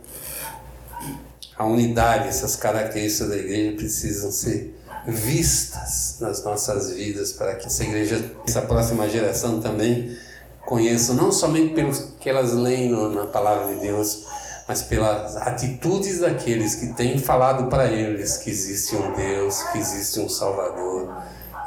a 1.57 1.65
unidade, 1.65 2.27
essas 2.27 2.55
características 2.55 3.29
da 3.29 3.37
igreja 3.37 3.75
precisam 3.77 4.31
ser 4.31 4.75
vistas 5.07 6.17
nas 6.19 6.43
nossas 6.43 6.91
vidas 6.91 7.31
para 7.31 7.55
que 7.55 7.67
essa 7.67 7.83
igreja, 7.83 8.31
essa 8.47 8.61
próxima 8.61 9.07
geração 9.09 9.61
também 9.61 10.17
conheça 10.65 11.13
não 11.13 11.31
somente 11.31 11.73
pelo 11.73 11.93
que 12.19 12.29
elas 12.29 12.53
leem 12.53 12.89
na 12.89 13.27
palavra 13.27 13.73
de 13.73 13.81
Deus, 13.81 14.25
mas 14.67 14.81
pelas 14.81 15.37
atitudes 15.37 16.19
daqueles 16.19 16.75
que 16.75 16.87
têm 16.93 17.17
falado 17.19 17.69
para 17.69 17.85
eles 17.85 18.37
que 18.37 18.49
existe 18.49 18.95
um 18.95 19.13
Deus, 19.13 19.61
que 19.71 19.77
existe 19.77 20.19
um 20.19 20.27
Salvador 20.27 21.13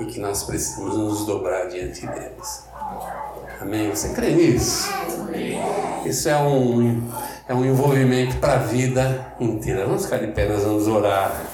e 0.01 0.05
que 0.05 0.21
nós 0.21 0.43
precisamos 0.43 0.97
nos 0.97 1.27
dobrar 1.27 1.69
diante 1.69 2.07
deles. 2.07 2.65
Amém? 3.61 3.91
Você 3.91 4.11
crê 4.11 4.31
nisso? 4.31 4.89
Isso 6.05 6.29
é 6.29 6.39
um, 6.39 7.03
é 7.49 7.55
um 7.55 7.65
envolvimento 7.65 8.37
para 8.37 8.55
a 8.55 8.59
vida 8.59 9.33
inteira. 9.41 9.85
Vamos 9.85 10.05
ficar 10.05 10.19
de 10.19 10.29
pé, 10.29 10.49
nós 10.49 10.63
vamos 10.63 10.87
orar. 10.87 11.45